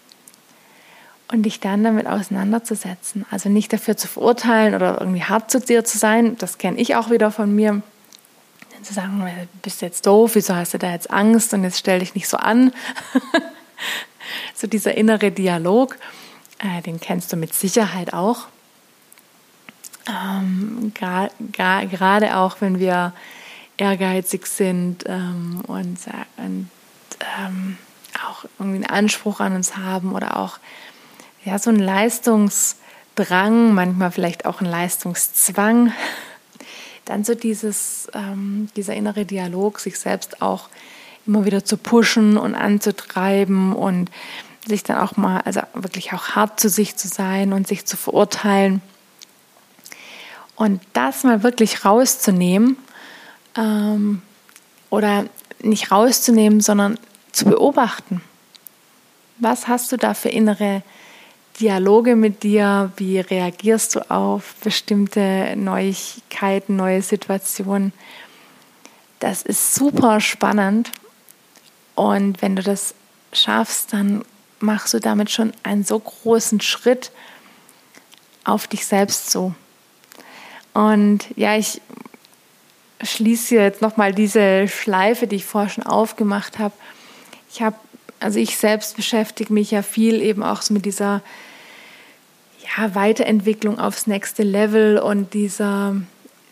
und 1.31 1.43
dich 1.43 1.59
dann 1.59 1.83
damit 1.83 2.07
auseinanderzusetzen. 2.07 3.25
Also 3.31 3.49
nicht 3.49 3.73
dafür 3.73 3.97
zu 3.97 4.07
verurteilen 4.07 4.75
oder 4.75 4.99
irgendwie 4.99 5.23
hart 5.23 5.49
zu 5.49 5.59
dir 5.59 5.83
zu 5.83 5.97
sein, 5.97 6.37
das 6.37 6.57
kenne 6.57 6.79
ich 6.79 6.95
auch 6.95 7.09
wieder 7.09 7.31
von 7.31 7.53
mir. 7.53 7.81
Zu 8.83 8.93
sagen, 8.93 9.19
du 9.19 9.59
bist 9.63 9.81
jetzt 9.81 10.05
doof, 10.05 10.35
wieso 10.35 10.53
hast 10.53 10.75
du 10.75 10.77
da 10.77 10.91
jetzt 10.91 11.09
Angst 11.09 11.55
und 11.55 11.63
jetzt 11.63 11.79
stell 11.79 11.99
dich 11.99 12.13
nicht 12.13 12.27
so 12.27 12.37
an. 12.37 12.71
so 14.53 14.67
dieser 14.67 14.95
innere 14.95 15.31
Dialog, 15.31 15.97
äh, 16.59 16.83
den 16.83 16.99
kennst 16.99 17.33
du 17.33 17.35
mit 17.35 17.55
Sicherheit 17.55 18.13
auch. 18.13 18.45
Ähm, 20.07 20.93
Gerade 20.93 22.37
auch, 22.37 22.57
wenn 22.59 22.77
wir 22.77 23.13
ehrgeizig 23.77 24.45
sind 24.45 25.03
ähm, 25.07 25.61
und, 25.65 25.97
und 26.37 26.69
ähm, 27.39 27.77
auch 28.23 28.45
irgendwie 28.59 28.85
einen 28.85 28.85
Anspruch 28.85 29.39
an 29.39 29.55
uns 29.55 29.77
haben 29.77 30.13
oder 30.13 30.37
auch 30.37 30.59
ja, 31.45 31.59
so 31.59 31.69
ein 31.69 31.79
Leistungsdrang, 31.79 33.73
manchmal 33.73 34.11
vielleicht 34.11 34.45
auch 34.45 34.61
ein 34.61 34.65
Leistungszwang, 34.65 35.93
dann 37.05 37.23
so 37.23 37.35
dieses, 37.35 38.07
ähm, 38.13 38.67
dieser 38.75 38.95
innere 38.95 39.25
Dialog, 39.25 39.79
sich 39.79 39.99
selbst 39.99 40.41
auch 40.41 40.69
immer 41.27 41.45
wieder 41.45 41.63
zu 41.63 41.77
pushen 41.77 42.37
und 42.37 42.55
anzutreiben 42.55 43.73
und 43.73 44.09
sich 44.67 44.83
dann 44.83 44.97
auch 44.97 45.15
mal, 45.17 45.41
also 45.41 45.61
wirklich 45.75 46.13
auch 46.13 46.29
hart 46.29 46.59
zu 46.59 46.67
sich 46.67 46.95
zu 46.95 47.07
sein 47.07 47.53
und 47.53 47.67
sich 47.67 47.85
zu 47.85 47.95
verurteilen 47.95 48.81
und 50.55 50.81
das 50.93 51.23
mal 51.23 51.43
wirklich 51.43 51.85
rauszunehmen 51.85 52.77
ähm, 53.55 54.23
oder 54.89 55.25
nicht 55.61 55.91
rauszunehmen, 55.91 56.61
sondern 56.61 56.97
zu 57.31 57.45
beobachten. 57.45 58.21
Was 59.37 59.67
hast 59.67 59.91
du 59.91 59.97
da 59.97 60.13
für 60.15 60.29
innere 60.29 60.81
Dialoge 61.59 62.15
mit 62.15 62.43
dir? 62.43 62.91
Wie 62.97 63.19
reagierst 63.19 63.95
du 63.95 64.11
auf 64.11 64.55
bestimmte 64.63 65.55
Neuigkeiten, 65.55 66.75
neue 66.75 67.01
Situationen? 67.01 67.93
Das 69.19 69.41
ist 69.41 69.75
super 69.75 70.19
spannend. 70.19 70.91
Und 71.95 72.41
wenn 72.41 72.55
du 72.55 72.63
das 72.63 72.93
schaffst, 73.31 73.93
dann 73.93 74.25
machst 74.59 74.93
du 74.93 74.99
damit 74.99 75.31
schon 75.31 75.53
einen 75.63 75.83
so 75.83 75.99
großen 75.99 76.61
Schritt 76.61 77.11
auf 78.43 78.67
dich 78.67 78.85
selbst 78.85 79.31
zu. 79.31 79.55
Und 80.73 81.25
ja, 81.35 81.55
ich 81.55 81.81
schließe 83.01 83.55
jetzt 83.55 83.81
nochmal 83.81 84.13
diese 84.13 84.67
Schleife, 84.67 85.27
die 85.27 85.37
ich 85.37 85.45
vorher 85.45 85.69
schon 85.69 85.85
aufgemacht 85.85 86.59
habe. 86.59 86.73
Ich 87.51 87.61
habe, 87.61 87.77
also 88.25 88.39
ich 88.39 88.57
selbst 88.57 88.95
beschäftige 88.95 89.53
mich 89.53 89.69
ja 89.69 89.83
viel 89.83 90.19
eben 90.19 90.41
auch 90.41 90.67
mit 90.71 90.85
dieser 90.85 91.21
ja, 92.75 92.95
Weiterentwicklung 92.95 93.77
aufs 93.79 94.07
nächste 94.07 94.41
Level 94.41 94.97
und 94.97 95.35
dieser, 95.35 95.95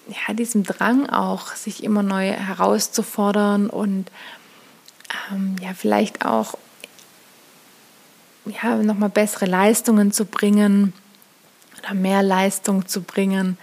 ja, 0.08 0.36
diesem 0.36 0.62
Drang 0.62 1.10
auch, 1.10 1.56
sich 1.56 1.84
immer 1.84 2.04
neu 2.04 2.28
herauszufordern 2.28 3.72
und 3.72 4.12
ähm, 5.32 5.56
ja, 5.64 5.74
vielleicht 5.74 6.28
auch 6.28 6.60
ja, 8.46 8.76
nochmal 8.76 9.10
bessere 9.10 9.48
Leistungen 9.48 10.12
zu 10.12 10.26
bringen 10.26 10.94
oder 11.80 11.96
mehr 11.96 12.22
Leistung 12.22 12.88
zu 12.88 13.02
bringen. 13.02 13.58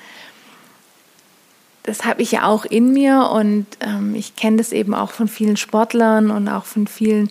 Das 1.84 2.04
habe 2.04 2.22
ich 2.22 2.32
ja 2.32 2.48
auch 2.48 2.64
in 2.64 2.92
mir 2.92 3.30
und 3.32 3.66
ähm, 3.78 4.16
ich 4.16 4.34
kenne 4.34 4.56
das 4.56 4.72
eben 4.72 4.94
auch 4.94 5.12
von 5.12 5.28
vielen 5.28 5.56
Sportlern 5.56 6.32
und 6.32 6.48
auch 6.48 6.64
von 6.64 6.88
vielen 6.88 7.30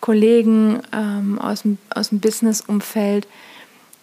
Kollegen 0.00 0.82
ähm, 0.92 1.38
aus 1.38 1.62
dem, 1.62 1.78
aus 1.94 2.08
dem 2.10 2.20
Business-Umfeld, 2.20 3.26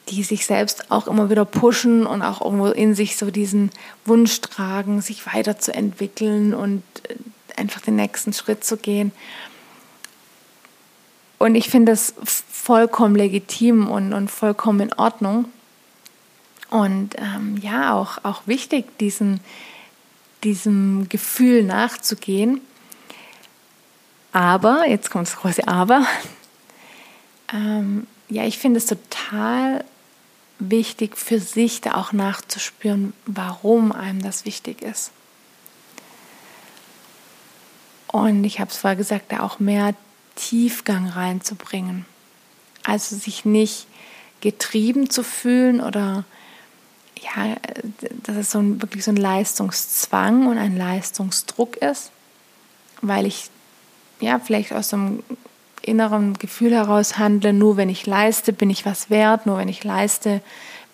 die 0.10 0.24
sich 0.24 0.46
selbst 0.46 0.92
auch 0.92 1.08
immer 1.08 1.30
wieder 1.30 1.46
pushen 1.46 2.06
und 2.06 2.22
auch 2.22 2.42
irgendwo 2.42 2.68
in 2.68 2.96
sich 2.96 3.18
so 3.18 3.32
diesen 3.32 3.72
Wunsch 4.06 4.40
tragen, 4.42 5.02
sich 5.02 5.26
weiterzuentwickeln 5.26 6.54
und 6.54 6.84
äh, 7.10 7.16
einfach 7.60 7.82
den 7.82 7.96
nächsten 7.96 8.34
Schritt 8.34 8.64
zu 8.64 8.78
gehen. 8.78 9.12
und 11.40 11.56
ich 11.56 11.70
finde 11.70 11.92
das 11.92 12.14
vollkommen 12.68 13.16
legitim 13.16 13.90
und, 13.90 14.14
und 14.14 14.30
vollkommen 14.30 14.82
in 14.82 14.94
Ordnung. 14.94 15.46
Und 16.70 17.16
ähm, 17.18 17.58
ja, 17.62 17.94
auch, 17.94 18.18
auch 18.24 18.42
wichtig, 18.46 18.98
diesen, 19.00 19.40
diesem 20.44 21.08
Gefühl 21.10 21.64
nachzugehen. 21.64 22.62
Aber, 24.38 24.88
jetzt 24.88 25.10
kommt 25.10 25.28
das 25.28 25.36
große 25.36 25.68
Aber, 25.68 26.06
ähm, 27.52 28.06
ja, 28.30 28.44
ich 28.44 28.60
finde 28.60 28.78
es 28.78 28.86
total 28.86 29.84
wichtig 30.60 31.18
für 31.18 31.40
sich 31.40 31.82
da 31.82 31.96
auch 31.96 32.12
nachzuspüren, 32.12 33.14
warum 33.26 33.92
einem 33.92 34.22
das 34.22 34.46
wichtig 34.46 34.84
ist. 34.84 35.10
Und 38.06 38.44
ich 38.44 38.60
habe 38.60 38.70
es 38.70 38.78
vorher 38.78 38.96
gesagt, 38.96 39.32
da 39.32 39.40
auch 39.40 39.58
mehr 39.58 39.96
Tiefgang 40.36 41.08
reinzubringen. 41.08 42.06
Also 42.84 43.16
sich 43.16 43.44
nicht 43.44 43.88
getrieben 44.42 45.10
zu 45.10 45.24
fühlen 45.24 45.82
oder 45.82 46.26
ja, 47.20 47.56
dass 48.22 48.36
es 48.36 48.52
so 48.52 48.60
ein, 48.60 48.84
wirklich 48.84 49.04
so 49.04 49.10
ein 49.10 49.18
Leistungszwang 49.18 50.46
und 50.46 50.60
ein 50.60 50.78
Leistungsdruck 50.78 51.78
ist, 51.78 52.12
weil 53.02 53.26
ich 53.26 53.50
ja 54.20 54.40
vielleicht 54.40 54.74
aus 54.74 54.90
so 54.90 54.98
einem 54.98 55.24
inneren 55.82 56.34
Gefühl 56.34 56.74
heraus 56.74 57.18
handle, 57.18 57.54
nur 57.54 57.78
wenn 57.78 57.90
ich 57.90 58.06
leiste, 58.06 58.54
bin 58.54 58.70
ich 58.70 58.86
was 58.86 59.10
wert, 59.10 59.46
nur 59.46 59.58
wenn 59.58 59.70
ich 59.70 59.84
leiste, 59.84 60.42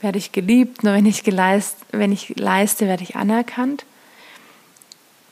werde 0.02 0.18
ich 0.18 0.32
geliebt, 0.32 0.84
nur 0.84 0.94
wenn 0.94 1.06
ich, 1.06 1.24
geleist, 1.24 1.78
wenn 1.92 2.12
ich 2.12 2.38
leiste, 2.38 2.88
werde 2.88 3.04
ich 3.04 3.16
anerkannt. 3.16 3.86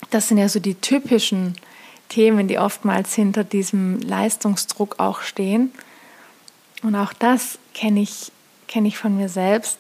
Das 0.10 0.28
sind 0.28 0.38
ja 0.38 0.50
so 0.50 0.60
die 0.60 0.76
typischen 0.76 1.56
Themen, 2.10 2.48
die 2.48 2.58
oftmals 2.58 3.14
hinter 3.14 3.44
diesem 3.44 4.00
Leistungsdruck 4.00 5.00
auch 5.00 5.22
stehen. 5.22 5.72
Und 6.84 6.96
auch 6.96 7.14
das 7.14 7.60
kenne 7.74 8.02
ich, 8.02 8.32
kenne 8.68 8.88
ich 8.88 8.98
von 8.98 9.16
mir 9.16 9.30
selbst. 9.30 9.78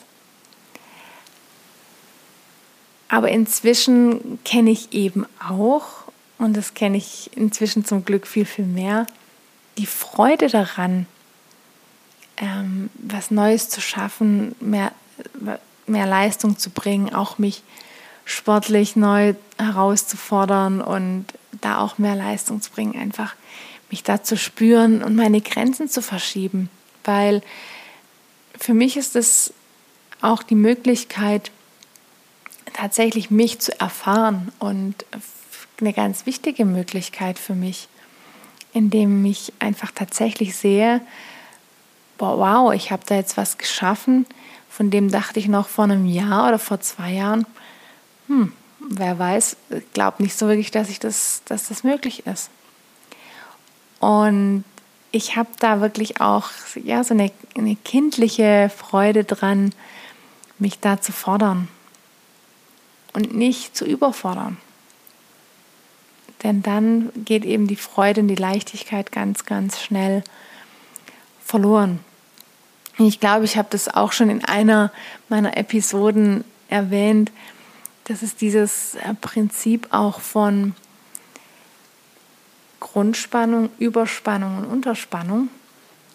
Aber 3.09 3.29
inzwischen 3.29 4.39
kenne 4.45 4.71
ich 4.71 4.93
eben 4.93 5.25
auch, 5.45 6.00
und 6.41 6.57
das 6.57 6.73
kenne 6.73 6.97
ich 6.97 7.29
inzwischen 7.35 7.85
zum 7.85 8.03
Glück 8.03 8.25
viel, 8.25 8.45
viel 8.45 8.65
mehr, 8.65 9.05
die 9.77 9.85
Freude 9.85 10.47
daran, 10.47 11.05
ähm, 12.37 12.89
was 12.95 13.29
Neues 13.29 13.69
zu 13.69 13.79
schaffen, 13.79 14.55
mehr, 14.59 14.91
mehr 15.85 16.07
Leistung 16.07 16.57
zu 16.57 16.71
bringen, 16.71 17.13
auch 17.13 17.37
mich 17.37 17.61
sportlich 18.25 18.95
neu 18.95 19.35
herauszufordern 19.57 20.81
und 20.81 21.25
da 21.61 21.79
auch 21.79 21.97
mehr 21.97 22.15
Leistung 22.15 22.61
zu 22.61 22.71
bringen, 22.71 22.99
einfach 22.99 23.35
mich 23.91 24.03
da 24.03 24.23
zu 24.23 24.35
spüren 24.35 25.03
und 25.03 25.15
meine 25.15 25.41
Grenzen 25.41 25.89
zu 25.89 26.01
verschieben, 26.01 26.69
weil 27.03 27.43
für 28.57 28.73
mich 28.73 28.97
ist 28.97 29.15
es 29.15 29.53
auch 30.21 30.43
die 30.43 30.55
Möglichkeit, 30.55 31.51
tatsächlich 32.73 33.29
mich 33.29 33.59
zu 33.59 33.79
erfahren 33.79 34.51
und 34.59 35.05
eine 35.81 35.93
ganz 35.93 36.25
wichtige 36.25 36.65
Möglichkeit 36.65 37.37
für 37.39 37.55
mich, 37.55 37.87
indem 38.73 39.25
ich 39.25 39.53
einfach 39.59 39.91
tatsächlich 39.91 40.55
sehe, 40.55 41.01
wow, 42.17 42.73
ich 42.73 42.91
habe 42.91 43.03
da 43.05 43.15
jetzt 43.15 43.35
was 43.37 43.57
geschaffen, 43.57 44.25
von 44.69 44.89
dem 44.89 45.09
dachte 45.09 45.39
ich 45.39 45.47
noch 45.47 45.67
vor 45.67 45.85
einem 45.85 46.05
Jahr 46.05 46.47
oder 46.47 46.59
vor 46.59 46.79
zwei 46.79 47.11
Jahren, 47.11 47.45
hm, 48.27 48.53
wer 48.79 49.19
weiß, 49.19 49.57
glaubt 49.93 50.19
nicht 50.19 50.37
so 50.37 50.47
wirklich, 50.47 50.71
dass, 50.71 50.89
ich 50.89 50.99
das, 50.99 51.41
dass 51.45 51.67
das 51.67 51.83
möglich 51.83 52.25
ist. 52.25 52.49
Und 53.99 54.63
ich 55.11 55.35
habe 55.35 55.49
da 55.59 55.81
wirklich 55.81 56.21
auch 56.21 56.49
ja, 56.75 57.03
so 57.03 57.13
eine, 57.13 57.31
eine 57.57 57.75
kindliche 57.75 58.71
Freude 58.75 59.23
dran, 59.23 59.73
mich 60.57 60.79
da 60.79 61.01
zu 61.01 61.11
fordern 61.11 61.67
und 63.13 63.35
nicht 63.35 63.75
zu 63.75 63.85
überfordern. 63.85 64.57
Denn 66.43 66.63
dann 66.63 67.11
geht 67.25 67.45
eben 67.45 67.67
die 67.67 67.75
Freude 67.75 68.21
und 68.21 68.27
die 68.27 68.35
Leichtigkeit 68.35 69.11
ganz, 69.11 69.45
ganz 69.45 69.79
schnell 69.79 70.23
verloren. 71.43 71.99
Ich 72.97 73.19
glaube, 73.19 73.45
ich 73.45 73.57
habe 73.57 73.67
das 73.71 73.87
auch 73.87 74.11
schon 74.11 74.29
in 74.29 74.43
einer 74.45 74.91
meiner 75.29 75.57
Episoden 75.57 76.43
erwähnt. 76.67 77.31
Das 78.05 78.23
ist 78.23 78.41
dieses 78.41 78.95
äh, 78.95 79.13
Prinzip 79.19 79.87
auch 79.91 80.19
von 80.19 80.75
Grundspannung, 82.79 83.69
Überspannung 83.77 84.57
und 84.57 84.65
Unterspannung. 84.65 85.49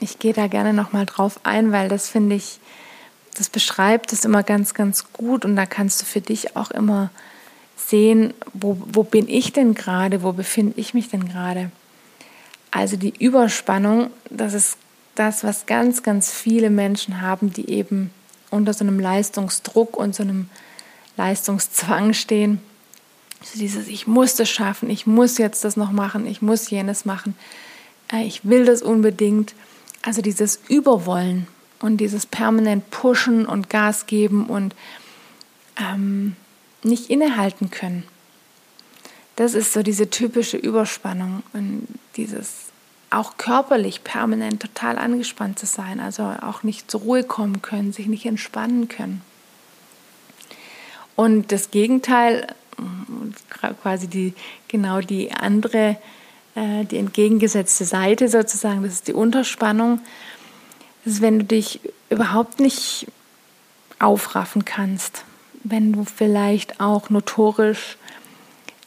Ich 0.01 0.19
gehe 0.19 0.33
da 0.33 0.47
gerne 0.47 0.73
nochmal 0.73 1.07
drauf 1.07 1.41
ein, 1.45 1.73
weil 1.73 1.89
das 1.89 2.09
finde 2.09 2.37
ich 2.37 2.61
das 3.37 3.51
beschreibt 3.51 4.13
es 4.15 4.25
immer 4.25 4.43
ganz, 4.43 4.73
ganz 4.73 5.13
gut 5.13 5.45
und 5.45 5.57
da 5.57 5.67
kannst 5.67 6.01
du 6.01 6.07
für 6.07 6.23
dich 6.23 6.57
auch 6.57 6.71
immer 6.71 7.11
sehen, 7.77 8.33
wo, 8.55 8.79
wo 8.93 9.03
bin 9.03 9.29
ich 9.29 9.53
denn 9.53 9.75
gerade, 9.75 10.23
wo 10.23 10.33
befinde 10.33 10.75
ich 10.77 10.95
mich 10.95 11.11
denn 11.11 11.29
gerade. 11.29 11.71
Also 12.71 12.97
die 12.97 13.15
Überspannung, 13.19 14.11
das 14.31 14.55
ist 14.55 14.79
das, 15.15 15.45
was 15.45 15.67
ganz, 15.67 16.03
ganz 16.03 16.33
viele 16.33 16.71
Menschen 16.71 17.21
haben, 17.21 17.53
die 17.53 17.71
eben 17.71 18.11
unter 18.51 18.73
so 18.73 18.85
einem 18.85 18.99
Leistungsdruck 18.99 19.97
und 19.97 20.15
so 20.15 20.23
einem 20.23 20.49
Leistungszwang 21.17 22.13
stehen. 22.13 22.61
Also 23.41 23.59
dieses, 23.59 23.89
ich 23.89 24.07
muss 24.07 24.35
das 24.35 24.49
schaffen, 24.49 24.91
ich 24.91 25.07
muss 25.07 25.39
jetzt 25.39 25.65
das 25.65 25.77
noch 25.77 25.93
machen, 25.93 26.27
ich 26.27 26.43
muss 26.43 26.71
jenes 26.71 27.05
machen, 27.05 27.37
äh, 28.13 28.25
ich 28.25 28.45
will 28.45 28.65
das 28.65 28.83
unbedingt. 28.83 29.55
Also 30.03 30.23
dieses 30.23 30.61
Überwollen 30.69 31.47
und 31.81 31.99
dieses 31.99 32.27
permanent 32.27 32.91
Pushen 32.91 33.47
und 33.47 33.71
Gas 33.71 34.07
geben 34.07 34.47
und 34.47 34.75
ähm, 35.79 36.37
nicht 36.87 37.11
innehalten 37.11 37.71
können. 37.71 38.05
Das 39.37 39.55
ist 39.55 39.73
so 39.73 39.83
diese 39.83 40.09
typische 40.09 40.57
Überspannung 40.57 41.43
und 41.53 41.87
dieses 42.17 42.67
auch 43.11 43.37
körperlich 43.37 44.03
permanent 44.03 44.61
total 44.61 44.99
angespannt 44.99 45.59
zu 45.59 45.67
sein, 45.67 46.01
also 46.01 46.23
auch 46.23 46.63
nicht 46.63 46.91
zur 46.91 47.03
Ruhe 47.03 47.23
kommen 47.23 47.63
können, 47.63 47.93
sich 47.93 48.07
nicht 48.07 48.27
entspannen 48.27 48.89
können. 48.89 49.23
Und 51.15 51.53
das 51.53 51.71
Gegenteil, 51.71 52.47
quasi 53.83 54.09
die, 54.09 54.35
genau 54.69 55.01
die 55.01 55.33
andere, 55.33 55.97
äh, 56.55 56.85
die 56.85 56.99
entgegengesetzte 56.99 57.85
Seite 57.85 58.29
sozusagen, 58.29 58.83
das 58.83 58.95
ist 58.95 59.09
die 59.09 59.15
Unterspannung 59.15 60.01
ist, 61.07 61.23
wenn 61.23 61.39
du 61.39 61.45
dich 61.45 61.81
überhaupt 62.11 62.61
nicht 62.61 63.07
aufraffen 63.99 64.65
kannst, 64.65 65.25
wenn 65.71 65.93
du 65.93 66.05
vielleicht 66.05 66.81
auch 66.81 67.11
notorisch 67.11 67.97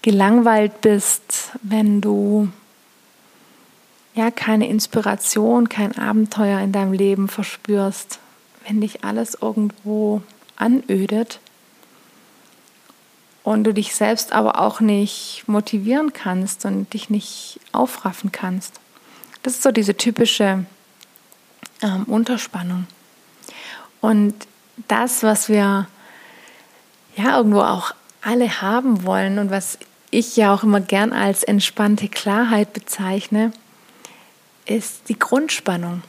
gelangweilt 0.01 0.81
bist, 0.81 1.51
wenn 1.61 1.99
du 1.99 2.49
ja 4.15 4.31
keine 4.31 4.67
Inspiration, 4.67 5.67
kein 5.67 5.97
Abenteuer 5.97 6.59
in 6.61 6.71
deinem 6.71 6.93
Leben 6.93 7.27
verspürst, 7.27 8.19
wenn 8.65 8.81
dich 8.81 9.03
alles 9.03 9.37
irgendwo 9.41 10.21
anödet 10.55 11.39
und 13.43 13.65
du 13.65 13.73
dich 13.73 13.95
selbst 13.95 14.31
aber 14.31 14.59
auch 14.59 14.79
nicht 14.79 15.43
motivieren 15.47 16.13
kannst 16.13 16.65
und 16.65 16.93
dich 16.93 17.09
nicht 17.09 17.59
aufraffen 17.73 18.31
kannst. 18.31 18.79
Das 19.43 19.53
ist 19.53 19.63
so 19.63 19.71
diese 19.71 19.95
typische 19.95 20.65
ähm, 21.81 22.03
Unterspannung. 22.05 22.87
Und 24.01 24.33
das, 24.87 25.23
was 25.23 25.49
wir 25.49 25.87
ja 27.23 27.37
irgendwo 27.37 27.61
auch 27.61 27.93
alle 28.21 28.61
haben 28.61 29.03
wollen 29.05 29.39
und 29.39 29.51
was 29.51 29.77
ich 30.11 30.35
ja 30.35 30.53
auch 30.53 30.63
immer 30.63 30.81
gern 30.81 31.13
als 31.13 31.43
entspannte 31.43 32.07
Klarheit 32.07 32.73
bezeichne, 32.73 33.51
ist 34.65 35.09
die 35.09 35.17
Grundspannung. 35.17 36.01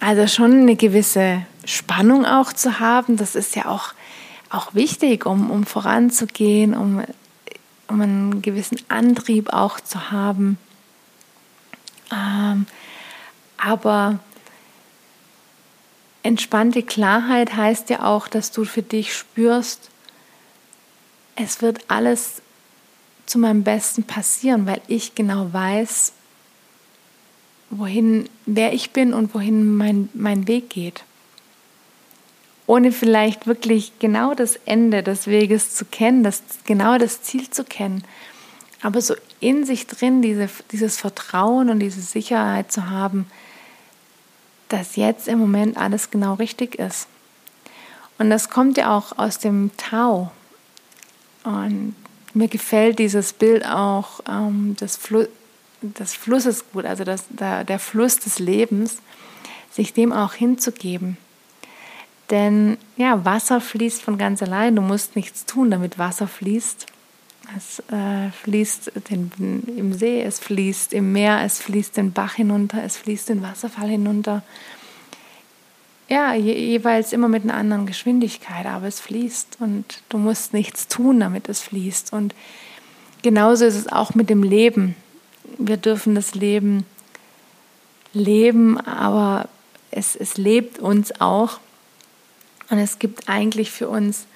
Also 0.00 0.26
schon 0.26 0.52
eine 0.52 0.76
gewisse 0.76 1.42
Spannung 1.64 2.24
auch 2.24 2.52
zu 2.52 2.78
haben, 2.80 3.16
das 3.16 3.34
ist 3.34 3.56
ja 3.56 3.66
auch, 3.66 3.92
auch 4.50 4.74
wichtig, 4.74 5.26
um, 5.26 5.50
um 5.50 5.64
voranzugehen, 5.64 6.74
um, 6.76 7.02
um 7.88 8.00
einen 8.00 8.42
gewissen 8.42 8.78
Antrieb 8.88 9.52
auch 9.52 9.80
zu 9.80 10.10
haben. 10.10 10.58
Ähm, 12.12 12.66
aber 13.56 14.20
entspannte 16.22 16.82
Klarheit 16.82 17.56
heißt 17.56 17.90
ja 17.90 18.04
auch, 18.04 18.28
dass 18.28 18.52
du 18.52 18.64
für 18.64 18.82
dich 18.82 19.14
spürst, 19.14 19.90
es 21.38 21.62
wird 21.62 21.84
alles 21.88 22.42
zu 23.26 23.38
meinem 23.38 23.62
Besten 23.62 24.04
passieren, 24.04 24.66
weil 24.66 24.80
ich 24.88 25.14
genau 25.14 25.52
weiß, 25.52 26.12
wohin, 27.70 28.28
wer 28.46 28.72
ich 28.72 28.90
bin 28.90 29.12
und 29.12 29.34
wohin 29.34 29.76
mein, 29.76 30.08
mein 30.14 30.48
Weg 30.48 30.70
geht. 30.70 31.04
Ohne 32.66 32.92
vielleicht 32.92 33.46
wirklich 33.46 33.98
genau 33.98 34.34
das 34.34 34.56
Ende 34.66 35.02
des 35.02 35.26
Weges 35.26 35.74
zu 35.74 35.84
kennen, 35.84 36.22
das, 36.22 36.42
genau 36.64 36.98
das 36.98 37.22
Ziel 37.22 37.48
zu 37.50 37.64
kennen, 37.64 38.04
aber 38.82 39.00
so 39.00 39.14
in 39.40 39.64
sich 39.64 39.86
drin 39.86 40.22
diese, 40.22 40.48
dieses 40.72 40.98
Vertrauen 40.98 41.70
und 41.70 41.80
diese 41.80 42.00
Sicherheit 42.00 42.70
zu 42.70 42.90
haben, 42.90 43.26
dass 44.68 44.96
jetzt 44.96 45.28
im 45.28 45.38
Moment 45.38 45.76
alles 45.76 46.10
genau 46.10 46.34
richtig 46.34 46.76
ist. 46.76 47.08
Und 48.18 48.30
das 48.30 48.50
kommt 48.50 48.76
ja 48.76 48.96
auch 48.96 49.16
aus 49.16 49.38
dem 49.38 49.70
Tau. 49.76 50.30
Und 51.48 51.94
mir 52.34 52.48
gefällt 52.48 52.98
dieses 52.98 53.32
Bild 53.32 53.64
auch 53.64 54.20
ähm, 54.28 54.76
des, 54.78 54.96
Fl 54.98 55.28
des 55.80 56.14
Flusses 56.14 56.64
gut, 56.72 56.84
also 56.84 57.04
das, 57.04 57.24
der, 57.30 57.64
der 57.64 57.78
Fluss 57.78 58.18
des 58.18 58.38
Lebens, 58.38 58.98
sich 59.70 59.94
dem 59.94 60.12
auch 60.12 60.34
hinzugeben. 60.34 61.16
Denn 62.28 62.76
ja, 62.98 63.24
Wasser 63.24 63.62
fließt 63.62 64.02
von 64.02 64.18
ganz 64.18 64.42
allein. 64.42 64.76
Du 64.76 64.82
musst 64.82 65.16
nichts 65.16 65.46
tun, 65.46 65.70
damit 65.70 65.98
Wasser 65.98 66.28
fließt. 66.28 66.84
Es 67.56 67.82
äh, 67.90 68.30
fließt 68.42 68.92
den, 69.08 69.62
im 69.74 69.94
See, 69.94 70.20
es 70.20 70.38
fließt 70.38 70.92
im 70.92 71.12
Meer, 71.12 71.40
es 71.44 71.62
fließt 71.62 71.96
den 71.96 72.12
Bach 72.12 72.34
hinunter, 72.34 72.84
es 72.84 72.98
fließt 72.98 73.30
den 73.30 73.42
Wasserfall 73.42 73.88
hinunter. 73.88 74.42
Ja, 76.08 76.32
je, 76.32 76.54
jeweils 76.54 77.12
immer 77.12 77.28
mit 77.28 77.44
einer 77.44 77.54
anderen 77.54 77.86
Geschwindigkeit, 77.86 78.64
aber 78.64 78.86
es 78.86 78.98
fließt 78.98 79.58
und 79.60 80.02
du 80.08 80.16
musst 80.16 80.54
nichts 80.54 80.88
tun, 80.88 81.20
damit 81.20 81.48
es 81.48 81.60
fließt. 81.60 82.14
Und 82.14 82.34
genauso 83.22 83.66
ist 83.66 83.76
es 83.76 83.92
auch 83.92 84.14
mit 84.14 84.30
dem 84.30 84.42
Leben. 84.42 84.96
Wir 85.58 85.76
dürfen 85.76 86.14
das 86.14 86.34
Leben 86.34 86.86
leben, 88.14 88.80
aber 88.80 89.48
es, 89.90 90.16
es 90.16 90.38
lebt 90.38 90.78
uns 90.78 91.20
auch. 91.20 91.60
Und 92.70 92.78
es 92.78 92.98
gibt 92.98 93.28
eigentlich 93.28 93.70
für 93.70 93.88
uns 93.88 94.26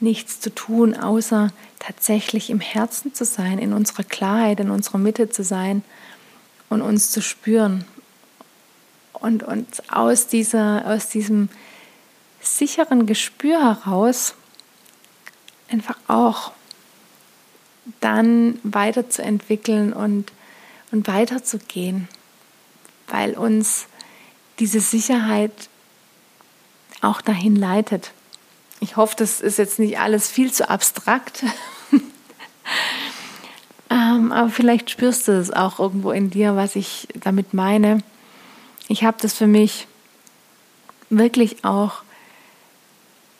nichts 0.00 0.40
zu 0.40 0.52
tun, 0.52 0.94
außer 0.94 1.50
tatsächlich 1.78 2.50
im 2.50 2.60
Herzen 2.60 3.14
zu 3.14 3.24
sein, 3.24 3.58
in 3.58 3.72
unserer 3.72 4.04
Klarheit, 4.04 4.60
in 4.60 4.70
unserer 4.70 4.98
Mitte 4.98 5.30
zu 5.30 5.44
sein 5.44 5.82
und 6.68 6.82
uns 6.82 7.10
zu 7.10 7.22
spüren. 7.22 7.84
Und 9.22 9.44
uns 9.44 9.88
aus, 9.88 10.26
dieser, 10.26 10.84
aus 10.84 11.08
diesem 11.08 11.48
sicheren 12.40 13.06
Gespür 13.06 13.62
heraus 13.62 14.34
einfach 15.70 15.96
auch 16.08 16.50
dann 18.00 18.58
weiterzuentwickeln 18.64 19.92
und, 19.92 20.32
und 20.90 21.06
weiterzugehen, 21.06 22.08
weil 23.06 23.34
uns 23.34 23.86
diese 24.58 24.80
Sicherheit 24.80 25.52
auch 27.00 27.20
dahin 27.20 27.54
leitet. 27.54 28.10
Ich 28.80 28.96
hoffe, 28.96 29.14
das 29.16 29.40
ist 29.40 29.58
jetzt 29.58 29.78
nicht 29.78 30.00
alles 30.00 30.28
viel 30.28 30.52
zu 30.52 30.68
abstrakt. 30.68 31.44
ähm, 33.88 34.32
aber 34.32 34.48
vielleicht 34.48 34.90
spürst 34.90 35.28
du 35.28 35.38
es 35.38 35.52
auch 35.52 35.78
irgendwo 35.78 36.10
in 36.10 36.30
dir, 36.30 36.56
was 36.56 36.74
ich 36.74 37.06
damit 37.14 37.54
meine. 37.54 38.02
Ich 38.92 39.04
habe 39.04 39.16
das 39.22 39.32
für 39.32 39.46
mich 39.46 39.88
wirklich 41.08 41.64
auch 41.64 42.02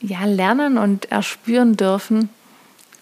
ja, 0.00 0.24
lernen 0.24 0.78
und 0.78 1.12
erspüren 1.12 1.76
dürfen. 1.76 2.30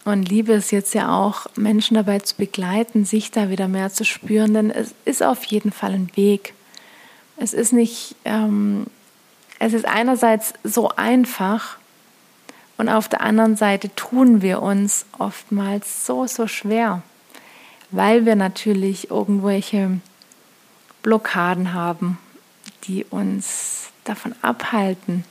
Und 0.05 0.29
liebe 0.29 0.55
es 0.55 0.73
jetzt 0.73 0.93
ja 0.93 1.17
auch, 1.17 1.47
Menschen 1.55 1.95
dabei 1.95 2.19
zu 2.19 2.35
begleiten, 2.35 3.05
sich 3.05 3.31
da 3.31 3.51
wieder 3.51 3.69
mehr 3.69 3.93
zu 3.93 4.05
spüren, 4.05 4.53
denn 4.53 4.73
es 4.73 4.97
ist 5.05 5.23
auf 5.23 5.45
jeden 5.45 5.71
Fall 5.71 5.93
ein 5.93 6.11
Weg. 6.17 6.55
Es 7.37 7.53
ist 7.53 7.73
nicht, 7.73 8.17
ähm, 8.25 8.89
es 9.61 9.73
ist 9.73 9.85
einerseits 9.85 10.53
so 10.65 10.89
einfach, 10.89 11.77
und 12.79 12.89
auf 12.89 13.09
der 13.09 13.21
anderen 13.21 13.55
Seite 13.55 13.95
tun 13.95 14.43
wir 14.43 14.61
uns 14.61 15.07
oftmals 15.21 16.05
so, 16.05 16.27
so 16.27 16.49
schwer, 16.49 17.03
weil 17.93 18.27
wir 18.27 18.35
natürlich 18.35 19.09
irgendwelche 19.09 20.01
Blockaden 21.03 21.75
haben, 21.75 22.19
die 22.85 23.05
uns 23.05 23.91
davon 24.05 24.35
abhalten, 24.43 25.25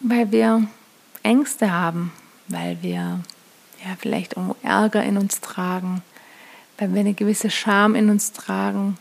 weil 0.00 0.32
wir 0.32 0.66
Ängste 1.22 1.72
haben, 1.72 2.12
weil 2.48 2.78
wir 2.82 3.20
ja 3.84 3.96
vielleicht 3.98 4.34
irgendwo 4.34 4.56
Ärger 4.62 5.02
in 5.02 5.16
uns 5.16 5.40
tragen, 5.40 6.02
weil 6.78 6.92
wir 6.92 7.00
eine 7.00 7.14
gewisse 7.14 7.50
Scham 7.50 7.94
in 7.94 8.10
uns 8.10 8.32
tragen, 8.32 8.98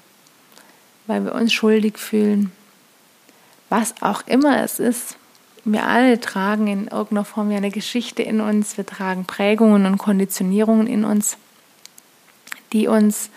weil 1.07 1.25
wir 1.25 1.33
uns 1.33 1.51
schuldig 1.51 1.97
fühlen, 1.97 2.51
was 3.69 4.01
auch 4.01 4.25
immer 4.27 4.61
es 4.63 4.79
ist 4.79 5.17
wir 5.65 5.85
alle 5.85 6.19
tragen 6.19 6.67
in 6.67 6.87
irgendeiner 6.87 7.25
Form 7.25 7.49
eine 7.51 7.71
Geschichte 7.71 8.21
in 8.21 8.41
uns, 8.41 8.75
wir 8.77 8.85
tragen 8.85 9.25
Prägungen 9.25 9.85
und 9.85 9.97
Konditionierungen 9.97 10.87
in 10.87 11.05
uns, 11.05 11.37
die 12.73 12.87
uns 12.87 13.29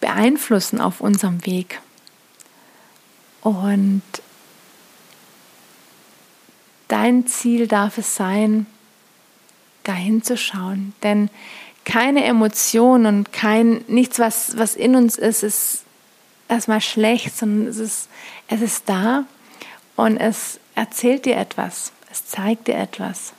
beeinflussen 0.00 0.80
auf 0.80 1.00
unserem 1.00 1.44
Weg. 1.46 1.80
Und 3.42 4.02
dein 6.88 7.26
Ziel 7.26 7.66
darf 7.66 7.98
es 7.98 8.16
sein, 8.16 8.66
dahin 9.84 10.22
zu 10.22 10.36
schauen. 10.36 10.94
Denn 11.02 11.30
keine 11.84 12.24
Emotion 12.24 13.06
und 13.06 13.32
kein, 13.32 13.84
nichts, 13.86 14.18
was, 14.18 14.58
was 14.58 14.74
in 14.74 14.96
uns 14.96 15.16
ist, 15.16 15.42
ist 15.42 15.84
erstmal 16.48 16.80
schlecht, 16.80 17.36
sondern 17.36 17.68
es 17.68 17.78
ist, 17.78 18.08
es 18.48 18.60
ist 18.60 18.88
da 18.88 19.24
und 19.94 20.16
es 20.16 20.58
erzählt 20.74 21.24
dir 21.24 21.36
etwas, 21.36 21.92
es 22.10 22.26
zeigt 22.26 22.66
dir 22.66 22.76
etwas. 22.76 23.32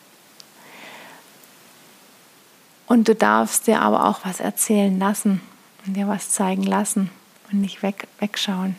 Und 2.87 3.09
du 3.09 3.15
darfst 3.15 3.67
dir 3.67 3.81
aber 3.81 4.05
auch 4.05 4.21
was 4.23 4.39
erzählen 4.39 4.97
lassen 4.97 5.41
dir 5.93 6.07
was 6.07 6.29
zeigen 6.29 6.63
lassen 6.63 7.09
und 7.51 7.61
nicht 7.61 7.83
weg, 7.83 8.07
wegschauen. 8.19 8.75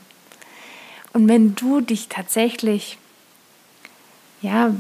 Und 1.13 1.29
wenn 1.29 1.55
du 1.55 1.81
dich 1.81 2.09
tatsächlich 2.09 2.99
ja, 4.41 4.75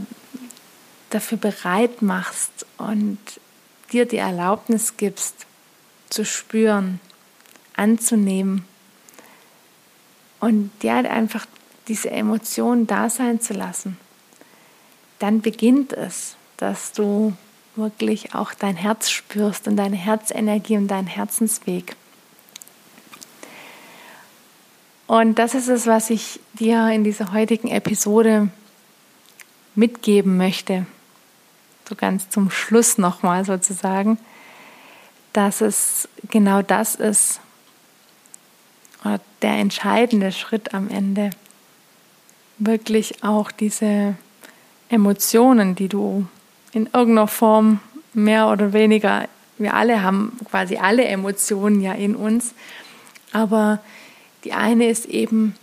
dafür 1.11 1.39
bereit 1.39 2.03
machst 2.03 2.66
und 2.76 3.18
dir 3.93 4.07
die 4.07 4.18
Erlaubnis 4.18 4.97
gibst, 4.97 5.47
zu 6.11 6.24
spüren, 6.24 7.01
anzunehmen 7.76 8.64
und 10.41 10.70
ja, 10.83 10.99
einfach 10.99 11.47
diese 11.89 12.11
Emotionen 12.11 12.87
da 12.87 13.09
sein 13.11 13.41
zu 13.41 13.55
lassen, 13.55 13.97
dann 15.18 15.41
beginnt 15.41 15.93
es, 15.93 16.37
dass 16.57 16.93
du 16.93 17.33
wirklich 17.76 18.35
auch 18.35 18.53
dein 18.53 18.76
Herz 18.76 19.11
spürst 19.11 19.68
und 19.68 19.76
deine 19.76 19.97
Herzenergie 19.97 20.76
und 20.76 20.89
deinen 20.89 21.07
Herzensweg. 21.07 21.97
Und 25.09 25.38
das 25.38 25.54
ist 25.54 25.68
es, 25.68 25.86
was 25.86 26.11
ich 26.11 26.38
dir 26.52 26.90
in 26.90 27.02
dieser 27.02 27.32
heutigen 27.32 27.68
Episode 27.68 28.50
mitgeben 29.74 30.36
möchte. 30.36 30.86
So 31.88 31.94
ganz 31.94 32.28
zum 32.28 32.50
Schluss 32.50 32.98
nochmal 32.98 33.46
sozusagen, 33.46 34.18
dass 35.32 35.62
es 35.62 36.11
genau 36.28 36.61
das 36.61 36.94
ist, 36.94 37.40
der 39.40 39.52
entscheidende 39.52 40.30
Schritt 40.30 40.74
am 40.74 40.90
Ende, 40.90 41.30
wirklich 42.59 43.24
auch 43.24 43.50
diese 43.50 44.14
Emotionen, 44.90 45.74
die 45.74 45.88
du 45.88 46.26
in 46.72 46.84
irgendeiner 46.86 47.28
Form 47.28 47.80
mehr 48.12 48.48
oder 48.48 48.74
weniger, 48.74 49.26
wir 49.56 49.72
alle 49.72 50.02
haben 50.02 50.36
quasi 50.50 50.76
alle 50.76 51.06
Emotionen 51.06 51.80
ja 51.80 51.94
in 51.94 52.14
uns, 52.14 52.52
aber 53.32 53.80
die 54.45 54.53
eine 54.53 54.89
ist 54.89 55.07
eben 55.07 55.55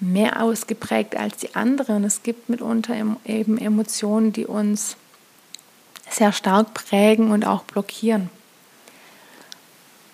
mehr 0.00 0.42
ausgeprägt 0.42 1.16
als 1.16 1.38
die 1.38 1.54
andere 1.54 1.96
und 1.96 2.04
es 2.04 2.22
gibt 2.22 2.48
mitunter 2.48 2.94
eben 3.24 3.58
Emotionen, 3.58 4.32
die 4.32 4.46
uns 4.46 4.96
sehr 6.10 6.32
stark 6.32 6.74
prägen 6.74 7.30
und 7.30 7.46
auch 7.46 7.64
blockieren. 7.64 8.30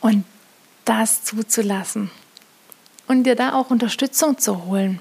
Und 0.01 0.25
das 0.85 1.25
zuzulassen 1.25 2.11
und 3.07 3.25
dir 3.25 3.37
da 3.37 3.55
auch 3.55 3.71
Unterstützung 3.71 4.39
zu 4.39 4.65
holen 4.65 5.01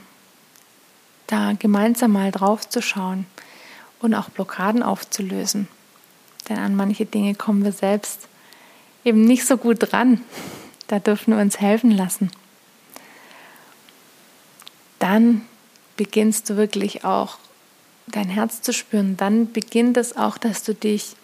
da 1.31 1.53
gemeinsam 1.57 2.11
mal 2.11 2.31
drauf 2.31 2.67
zu 2.67 2.81
schauen 2.81 3.25
und 3.99 4.13
auch 4.13 4.29
Blockaden 4.29 4.83
aufzulösen. 4.83 5.67
Denn 6.49 6.57
an 6.57 6.75
manche 6.75 7.05
Dinge 7.05 7.35
kommen 7.35 7.63
wir 7.63 7.71
selbst 7.71 8.27
eben 9.05 9.23
nicht 9.23 9.45
so 9.45 9.57
gut 9.57 9.77
dran. 9.79 10.21
Da 10.87 10.99
dürfen 10.99 11.33
wir 11.33 11.41
uns 11.41 11.61
helfen 11.61 11.91
lassen. 11.91 12.31
Dann 15.01 15.41
beginnst 15.97 16.49
du 16.49 16.55
wirklich 16.55 17.03
auch 17.03 17.37
dein 18.07 18.29
Herz 18.29 18.61
zu 18.61 18.71
spüren. 18.71 19.17
Dann 19.17 19.51
beginnt 19.51 19.97
es 19.97 20.15
auch, 20.15 20.37
dass 20.37 20.63
du 20.63 20.73
dich 20.73 21.15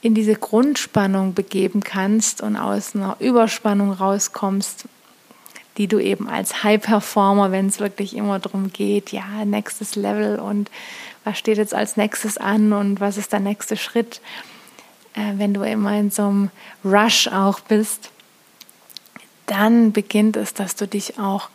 in 0.00 0.14
diese 0.14 0.34
Grundspannung 0.34 1.34
begeben 1.34 1.80
kannst 1.80 2.40
und 2.40 2.56
aus 2.56 2.94
einer 2.94 3.16
Überspannung 3.20 3.92
rauskommst 3.92 4.86
die 5.78 5.86
du 5.88 5.98
eben 5.98 6.28
als 6.28 6.62
High-Performer, 6.62 7.50
wenn 7.50 7.66
es 7.66 7.80
wirklich 7.80 8.14
immer 8.16 8.38
darum 8.38 8.72
geht, 8.72 9.10
ja, 9.12 9.44
nächstes 9.44 9.96
Level 9.96 10.38
und 10.38 10.70
was 11.24 11.38
steht 11.38 11.56
jetzt 11.56 11.74
als 11.74 11.96
nächstes 11.96 12.36
an 12.36 12.72
und 12.72 13.00
was 13.00 13.16
ist 13.16 13.32
der 13.32 13.40
nächste 13.40 13.76
Schritt, 13.76 14.20
äh, 15.14 15.32
wenn 15.36 15.54
du 15.54 15.62
immer 15.62 15.96
in 15.98 16.10
so 16.10 16.22
einem 16.22 16.50
Rush 16.84 17.28
auch 17.28 17.60
bist, 17.60 18.10
dann 19.46 19.92
beginnt 19.92 20.36
es, 20.36 20.54
dass 20.54 20.76
du 20.76 20.86
dich 20.86 21.18
auch 21.18 21.48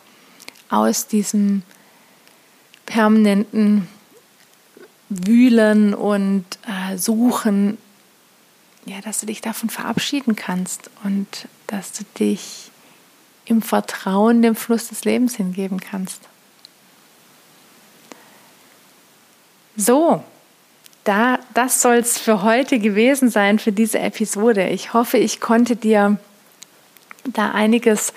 aus 0.70 1.06
diesem 1.06 1.62
permanenten 2.86 3.88
Wühlen 5.08 5.94
und 5.94 6.44
äh, 6.66 6.96
Suchen, 6.96 7.78
ja, 8.84 9.00
dass 9.02 9.20
du 9.20 9.26
dich 9.26 9.40
davon 9.40 9.70
verabschieden 9.70 10.36
kannst 10.36 10.90
und 11.04 11.48
dass 11.66 11.92
du 11.92 12.04
dich 12.18 12.70
im 13.44 13.62
Vertrauen 13.62 14.42
dem 14.42 14.54
Fluss 14.54 14.88
des 14.88 15.04
Lebens 15.04 15.36
hingeben 15.36 15.80
kannst. 15.80 16.22
So, 19.76 20.22
da, 21.04 21.38
das 21.54 21.80
soll 21.80 21.96
es 21.96 22.18
für 22.18 22.42
heute 22.42 22.78
gewesen 22.78 23.30
sein, 23.30 23.58
für 23.58 23.72
diese 23.72 23.98
Episode. 23.98 24.68
Ich 24.68 24.92
hoffe, 24.92 25.16
ich 25.16 25.40
konnte 25.40 25.76
dir 25.76 26.18
da 27.24 27.52
einiges 27.52 28.12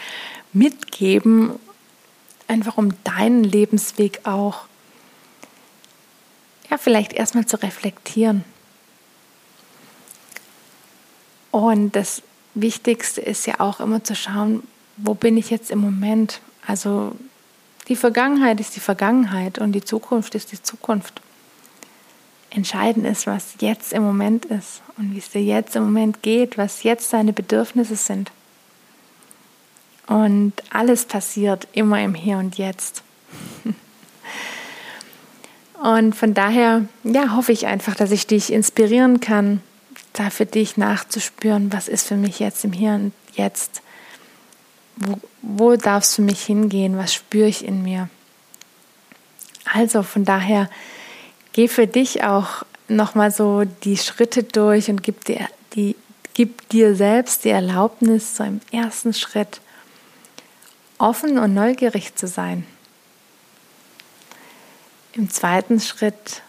mitgeben, 0.51 1.51
einfach 2.51 2.77
um 2.77 2.91
deinen 3.03 3.43
Lebensweg 3.43 4.21
auch, 4.25 4.65
ja, 6.69 6.77
vielleicht 6.77 7.13
erstmal 7.13 7.45
zu 7.45 7.61
reflektieren. 7.61 8.43
Und 11.49 11.95
das 11.95 12.21
Wichtigste 12.53 13.21
ist 13.21 13.47
ja 13.47 13.59
auch 13.59 13.79
immer 13.79 14.03
zu 14.03 14.15
schauen, 14.15 14.63
wo 14.97 15.13
bin 15.13 15.37
ich 15.37 15.49
jetzt 15.49 15.71
im 15.71 15.79
Moment? 15.79 16.41
Also 16.67 17.13
die 17.87 17.95
Vergangenheit 17.95 18.59
ist 18.59 18.75
die 18.75 18.81
Vergangenheit 18.81 19.57
und 19.57 19.71
die 19.71 19.83
Zukunft 19.83 20.35
ist 20.35 20.51
die 20.51 20.61
Zukunft. 20.61 21.21
Entscheidend 22.49 23.05
ist, 23.05 23.27
was 23.27 23.55
jetzt 23.61 23.93
im 23.93 24.03
Moment 24.03 24.45
ist 24.45 24.81
und 24.97 25.15
wie 25.15 25.19
es 25.19 25.29
dir 25.29 25.41
jetzt 25.41 25.75
im 25.77 25.83
Moment 25.83 26.21
geht, 26.21 26.57
was 26.57 26.83
jetzt 26.83 27.13
deine 27.13 27.31
Bedürfnisse 27.31 27.95
sind. 27.95 28.31
Und 30.11 30.51
alles 30.69 31.05
passiert 31.05 31.69
immer 31.71 32.03
im 32.03 32.15
Hier 32.15 32.37
und 32.37 32.57
Jetzt. 32.57 33.01
Und 35.81 36.13
von 36.13 36.33
daher, 36.33 36.83
ja, 37.05 37.33
hoffe 37.33 37.53
ich 37.53 37.65
einfach, 37.65 37.95
dass 37.95 38.11
ich 38.11 38.27
dich 38.27 38.51
inspirieren 38.51 39.21
kann, 39.21 39.61
da 40.11 40.29
für 40.29 40.45
dich 40.45 40.75
nachzuspüren, 40.75 41.71
was 41.71 41.87
ist 41.87 42.09
für 42.09 42.17
mich 42.17 42.39
jetzt 42.39 42.65
im 42.65 42.73
Hier 42.73 42.91
und 42.91 43.13
Jetzt. 43.35 43.81
Wo, 44.97 45.17
wo 45.41 45.75
darf 45.77 46.03
es 46.03 46.17
mich 46.17 46.43
hingehen? 46.43 46.97
Was 46.97 47.13
spüre 47.13 47.47
ich 47.47 47.63
in 47.63 47.81
mir? 47.81 48.09
Also 49.63 50.03
von 50.03 50.25
daher, 50.25 50.69
geh 51.53 51.69
für 51.69 51.87
dich 51.87 52.25
auch 52.25 52.65
nochmal 52.89 53.31
so 53.31 53.63
die 53.85 53.95
Schritte 53.95 54.43
durch 54.43 54.89
und 54.89 55.03
gib 55.03 55.23
dir, 55.23 55.47
die, 55.73 55.95
gib 56.33 56.67
dir 56.67 56.95
selbst 56.95 57.45
die 57.45 57.49
Erlaubnis, 57.51 58.35
so 58.35 58.43
im 58.43 58.59
ersten 58.73 59.13
Schritt 59.13 59.61
offen 61.01 61.39
und 61.39 61.53
neugierig 61.53 62.15
zu 62.15 62.27
sein. 62.27 62.65
Im 65.13 65.29
zweiten 65.29 65.79
Schritt 65.79 66.43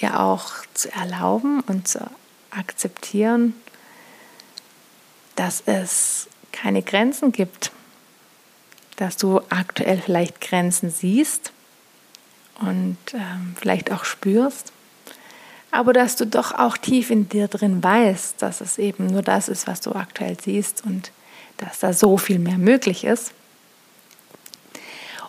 dir 0.00 0.20
auch 0.20 0.52
zu 0.74 0.92
erlauben 0.92 1.60
und 1.60 1.88
zu 1.88 1.98
akzeptieren, 2.50 3.54
dass 5.36 5.62
es 5.66 6.28
keine 6.52 6.82
Grenzen 6.82 7.32
gibt, 7.32 7.72
dass 8.96 9.16
du 9.16 9.40
aktuell 9.48 10.00
vielleicht 10.00 10.40
Grenzen 10.40 10.90
siehst 10.90 11.52
und 12.60 12.98
ähm, 13.14 13.56
vielleicht 13.58 13.90
auch 13.90 14.04
spürst, 14.04 14.72
aber 15.70 15.92
dass 15.92 16.16
du 16.16 16.26
doch 16.26 16.52
auch 16.52 16.76
tief 16.76 17.10
in 17.10 17.28
dir 17.28 17.48
drin 17.48 17.82
weißt, 17.82 18.42
dass 18.42 18.60
es 18.60 18.76
eben 18.76 19.06
nur 19.06 19.22
das 19.22 19.48
ist, 19.48 19.66
was 19.66 19.80
du 19.80 19.92
aktuell 19.92 20.36
siehst 20.38 20.84
und 20.84 21.10
dass 21.60 21.80
da 21.80 21.92
so 21.92 22.16
viel 22.16 22.38
mehr 22.38 22.58
möglich 22.58 23.04
ist. 23.04 23.32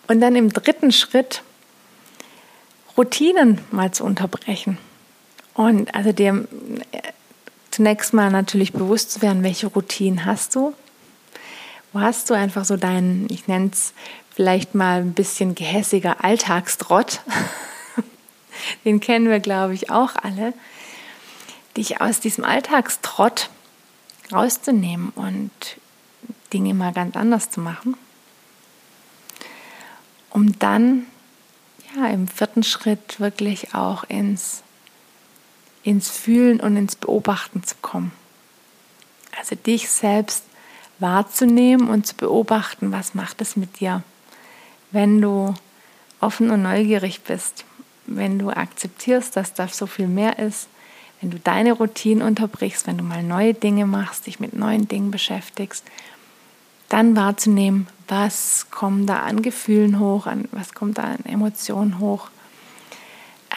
Und 0.08 0.22
dann 0.22 0.36
im 0.36 0.52
dritten 0.52 0.92
Schritt 0.92 1.44
Routinen 2.98 3.60
mal 3.72 3.92
zu 3.92 4.04
unterbrechen. 4.04 4.78
Und 5.54 5.94
also 5.96 6.12
dir 6.12 6.48
äh, 6.92 7.02
zunächst 7.70 8.14
mal 8.14 8.32
natürlich 8.32 8.74
bewusst 8.74 9.12
zu 9.12 9.22
werden, 9.22 9.44
welche 9.44 9.68
Routinen 9.68 10.26
hast 10.26 10.56
du. 10.56 10.74
Wo 11.94 12.00
hast 12.00 12.30
du 12.30 12.34
einfach 12.34 12.66
so 12.66 12.78
deinen, 12.78 13.28
ich 13.30 13.48
nenne 13.48 13.70
es 13.72 13.94
vielleicht 14.34 14.76
mal 14.76 15.02
ein 15.02 15.14
bisschen 15.14 15.56
gehässiger 15.56 16.24
Alltagstrott. 16.24 17.22
Den 18.86 19.00
kennen 19.00 19.30
wir, 19.30 19.40
glaube 19.40 19.74
ich, 19.74 19.90
auch 19.90 20.16
alle. 20.16 20.54
Dich 21.78 22.02
aus 22.02 22.20
diesem 22.20 22.44
Alltagstrott 22.44 23.50
rauszunehmen 24.32 25.10
und 25.16 25.52
Dinge 26.54 26.74
mal 26.74 26.94
ganz 26.94 27.16
anders 27.16 27.50
zu 27.50 27.60
machen, 27.60 27.96
um 30.30 30.58
dann 30.60 31.06
ja 31.96 32.08
im 32.08 32.28
vierten 32.28 32.64
Schritt 32.64 33.20
wirklich 33.20 33.74
auch 33.74 34.04
ins, 34.06 34.64
ins 35.84 36.10
Fühlen 36.10 36.60
und 36.60 36.76
ins 36.78 36.96
Beobachten 36.96 37.64
zu 37.64 37.76
kommen. 37.82 38.12
Also 39.38 39.56
dich 39.56 39.90
selbst 39.90 40.44
wahrzunehmen 41.00 41.90
und 41.90 42.06
zu 42.06 42.16
beobachten, 42.16 42.92
was 42.92 43.16
macht 43.16 43.42
es 43.42 43.56
mit 43.56 43.80
dir, 43.80 44.04
wenn 44.92 45.22
du 45.22 45.54
offen 46.20 46.52
und 46.52 46.62
neugierig 46.62 47.22
bist, 47.22 47.66
wenn 48.06 48.38
du 48.38 48.50
akzeptierst, 48.50 49.36
dass 49.36 49.54
da 49.54 49.68
so 49.68 49.88
viel 49.88 50.08
mehr 50.08 50.38
ist, 50.38 50.68
wenn 51.20 51.32
du 51.32 51.40
deine 51.40 51.74
Routine 51.74 52.26
unterbrichst, 52.26 52.88
wenn 52.88 52.98
du 52.98 53.04
mal 53.04 53.24
neue 53.24 53.54
Dinge 53.54 53.86
machst, 53.86 54.28
dich 54.28 54.40
mit 54.40 54.54
neuen 54.54 54.88
Dingen 54.88 55.12
beschäftigst, 55.12 55.86
dann 56.92 57.16
wahrzunehmen, 57.16 57.88
was 58.08 58.68
kommt 58.70 59.10
da 59.10 59.22
an 59.22 59.42
Gefühlen 59.42 60.00
hoch, 60.00 60.26
an, 60.28 60.50
was 60.52 60.74
kommt 60.74 60.98
da 60.98 61.04
an 61.04 61.26
Emotionen 61.26 62.00
hoch, 62.00 62.30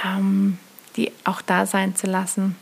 ähm, 0.04 0.58
die 0.96 1.10
auch 1.24 1.42
da 1.42 1.66
sein 1.66 1.96
zu 1.96 2.06
lassen. 2.06 2.56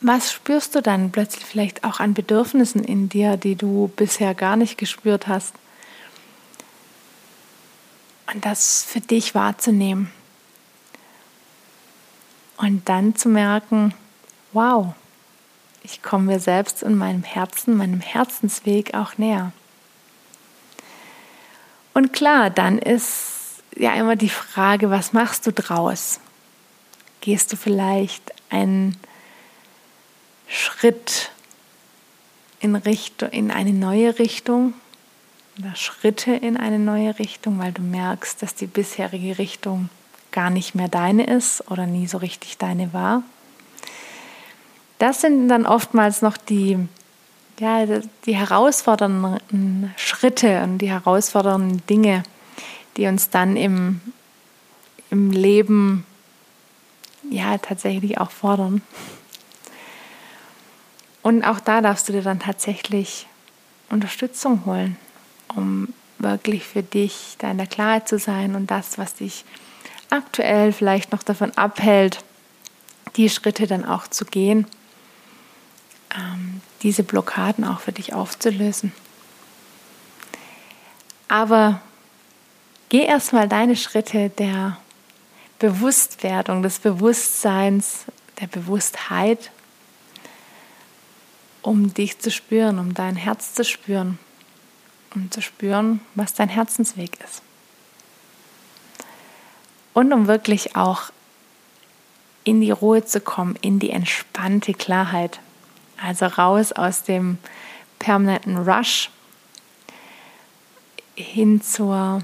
Was 0.00 0.32
spürst 0.32 0.74
du 0.74 0.80
dann 0.80 1.10
plötzlich 1.10 1.44
vielleicht 1.44 1.84
auch 1.84 2.00
an 2.00 2.14
Bedürfnissen 2.14 2.82
in 2.82 3.08
dir, 3.08 3.36
die 3.36 3.56
du 3.56 3.90
bisher 3.96 4.34
gar 4.34 4.56
nicht 4.56 4.78
gespürt 4.78 5.26
hast? 5.26 5.54
Und 8.32 8.44
das 8.44 8.84
für 8.84 9.00
dich 9.00 9.34
wahrzunehmen. 9.34 10.10
Und 12.56 12.88
dann 12.88 13.16
zu 13.16 13.28
merken, 13.28 13.92
wow, 14.52 14.94
ich 15.90 16.02
komme 16.02 16.32
mir 16.32 16.40
selbst 16.40 16.82
in 16.82 16.96
meinem 16.96 17.22
Herzen, 17.22 17.76
meinem 17.76 18.00
Herzensweg 18.00 18.94
auch 18.94 19.16
näher. 19.16 19.52
Und 21.94 22.12
klar, 22.12 22.50
dann 22.50 22.78
ist 22.78 23.62
ja 23.74 23.94
immer 23.94 24.14
die 24.14 24.28
Frage, 24.28 24.90
was 24.90 25.12
machst 25.12 25.46
du 25.46 25.52
draus? 25.52 26.20
Gehst 27.20 27.52
du 27.52 27.56
vielleicht 27.56 28.32
einen 28.50 28.96
Schritt 30.46 31.30
in, 32.60 32.76
Richtung, 32.76 33.30
in 33.30 33.50
eine 33.50 33.72
neue 33.72 34.18
Richtung 34.18 34.74
oder 35.58 35.74
Schritte 35.74 36.32
in 36.32 36.56
eine 36.56 36.78
neue 36.78 37.18
Richtung, 37.18 37.58
weil 37.58 37.72
du 37.72 37.82
merkst, 37.82 38.42
dass 38.42 38.54
die 38.54 38.66
bisherige 38.66 39.38
Richtung 39.38 39.88
gar 40.32 40.50
nicht 40.50 40.74
mehr 40.74 40.88
deine 40.88 41.24
ist 41.26 41.68
oder 41.70 41.86
nie 41.86 42.06
so 42.06 42.18
richtig 42.18 42.58
deine 42.58 42.92
war. 42.92 43.22
Das 44.98 45.20
sind 45.20 45.48
dann 45.48 45.64
oftmals 45.64 46.22
noch 46.22 46.36
die, 46.36 46.76
ja, 47.60 47.86
die 48.26 48.34
herausfordernden 48.34 49.94
Schritte 49.96 50.62
und 50.62 50.78
die 50.78 50.90
herausfordernden 50.90 51.86
Dinge, 51.86 52.24
die 52.96 53.06
uns 53.06 53.30
dann 53.30 53.56
im, 53.56 54.00
im 55.10 55.30
Leben 55.30 56.04
ja 57.30 57.58
tatsächlich 57.58 58.18
auch 58.18 58.30
fordern. 58.30 58.82
Und 61.22 61.44
auch 61.44 61.60
da 61.60 61.80
darfst 61.80 62.08
du 62.08 62.12
dir 62.12 62.22
dann 62.22 62.40
tatsächlich 62.40 63.26
Unterstützung 63.90 64.64
holen, 64.66 64.96
um 65.54 65.92
wirklich 66.18 66.64
für 66.64 66.82
dich 66.82 67.36
da 67.38 67.50
in 67.50 67.58
der 67.58 67.66
Klarheit 67.66 68.08
zu 68.08 68.18
sein 68.18 68.54
und 68.54 68.70
das, 68.70 68.98
was 68.98 69.14
dich 69.14 69.44
aktuell 70.10 70.72
vielleicht 70.72 71.12
noch 71.12 71.22
davon 71.22 71.52
abhält, 71.56 72.24
die 73.16 73.28
Schritte 73.28 73.66
dann 73.66 73.84
auch 73.84 74.08
zu 74.08 74.24
gehen, 74.24 74.66
ähm, 76.16 76.60
diese 76.82 77.02
Blockaden 77.02 77.64
auch 77.64 77.80
für 77.80 77.92
dich 77.92 78.14
aufzulösen. 78.14 78.92
Aber 81.28 81.80
geh 82.88 83.04
erstmal 83.04 83.48
deine 83.48 83.76
Schritte 83.76 84.30
der 84.30 84.78
Bewusstwerdung, 85.58 86.62
des 86.62 86.78
Bewusstseins, 86.78 88.04
der 88.40 88.46
Bewusstheit, 88.46 89.50
um 91.62 91.92
dich 91.92 92.18
zu 92.18 92.30
spüren, 92.30 92.78
um 92.78 92.94
dein 92.94 93.16
Herz 93.16 93.54
zu 93.54 93.64
spüren, 93.64 94.18
um 95.14 95.30
zu 95.30 95.42
spüren, 95.42 96.00
was 96.14 96.34
dein 96.34 96.48
Herzensweg 96.48 97.18
ist 97.24 97.42
und 99.98 100.12
um 100.12 100.28
wirklich 100.28 100.76
auch 100.76 101.10
in 102.44 102.60
die 102.60 102.70
Ruhe 102.70 103.04
zu 103.04 103.20
kommen, 103.20 103.56
in 103.62 103.80
die 103.80 103.90
entspannte 103.90 104.72
Klarheit. 104.72 105.40
Also 106.02 106.26
raus 106.26 106.72
aus 106.72 107.02
dem 107.02 107.38
permanenten 107.98 108.56
Rush 108.56 109.10
hin 111.14 111.60
zur 111.60 112.22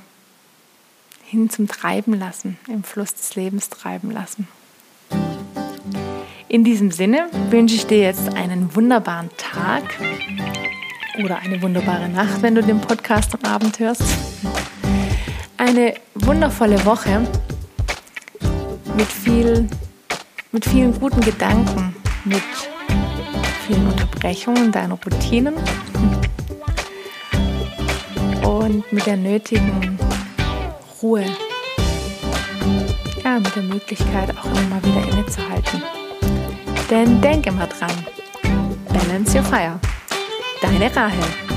hin 1.24 1.50
zum 1.50 1.66
Treiben 1.66 2.14
lassen, 2.14 2.58
im 2.68 2.84
Fluss 2.84 3.12
des 3.14 3.34
Lebens 3.34 3.68
treiben 3.68 4.12
lassen. 4.12 4.46
In 6.48 6.62
diesem 6.62 6.92
Sinne 6.92 7.28
wünsche 7.50 7.74
ich 7.74 7.86
dir 7.86 7.98
jetzt 7.98 8.32
einen 8.36 8.76
wunderbaren 8.76 9.30
Tag 9.36 9.82
oder 11.24 11.38
eine 11.38 11.60
wunderbare 11.60 12.08
Nacht, 12.08 12.42
wenn 12.42 12.54
du 12.54 12.62
den 12.62 12.80
Podcast 12.80 13.34
am 13.34 13.50
Abend 13.50 13.80
hörst. 13.80 14.02
Eine 15.56 15.94
wundervolle 16.14 16.84
Woche 16.84 17.26
mit, 18.96 19.08
viel, 19.08 19.68
mit 20.52 20.64
vielen 20.64 20.96
guten 21.00 21.20
Gedanken, 21.20 21.96
mit 22.24 22.42
vielen 23.66 23.86
Unterbrechungen 23.86 24.70
deiner 24.72 24.98
Routinen 25.02 25.54
und 28.42 28.92
mit 28.92 29.06
der 29.06 29.16
nötigen 29.16 29.98
Ruhe. 31.02 31.24
Ja, 33.24 33.38
mit 33.38 33.56
der 33.56 33.62
Möglichkeit 33.62 34.30
auch 34.36 34.44
immer 34.44 34.82
wieder 34.82 35.08
innezuhalten. 35.12 35.82
Denn 36.90 37.20
denk 37.22 37.46
immer 37.46 37.66
dran, 37.66 37.92
balance 38.88 39.36
your 39.36 39.44
fire. 39.44 39.80
Deine 40.60 40.94
Rahel. 40.94 41.53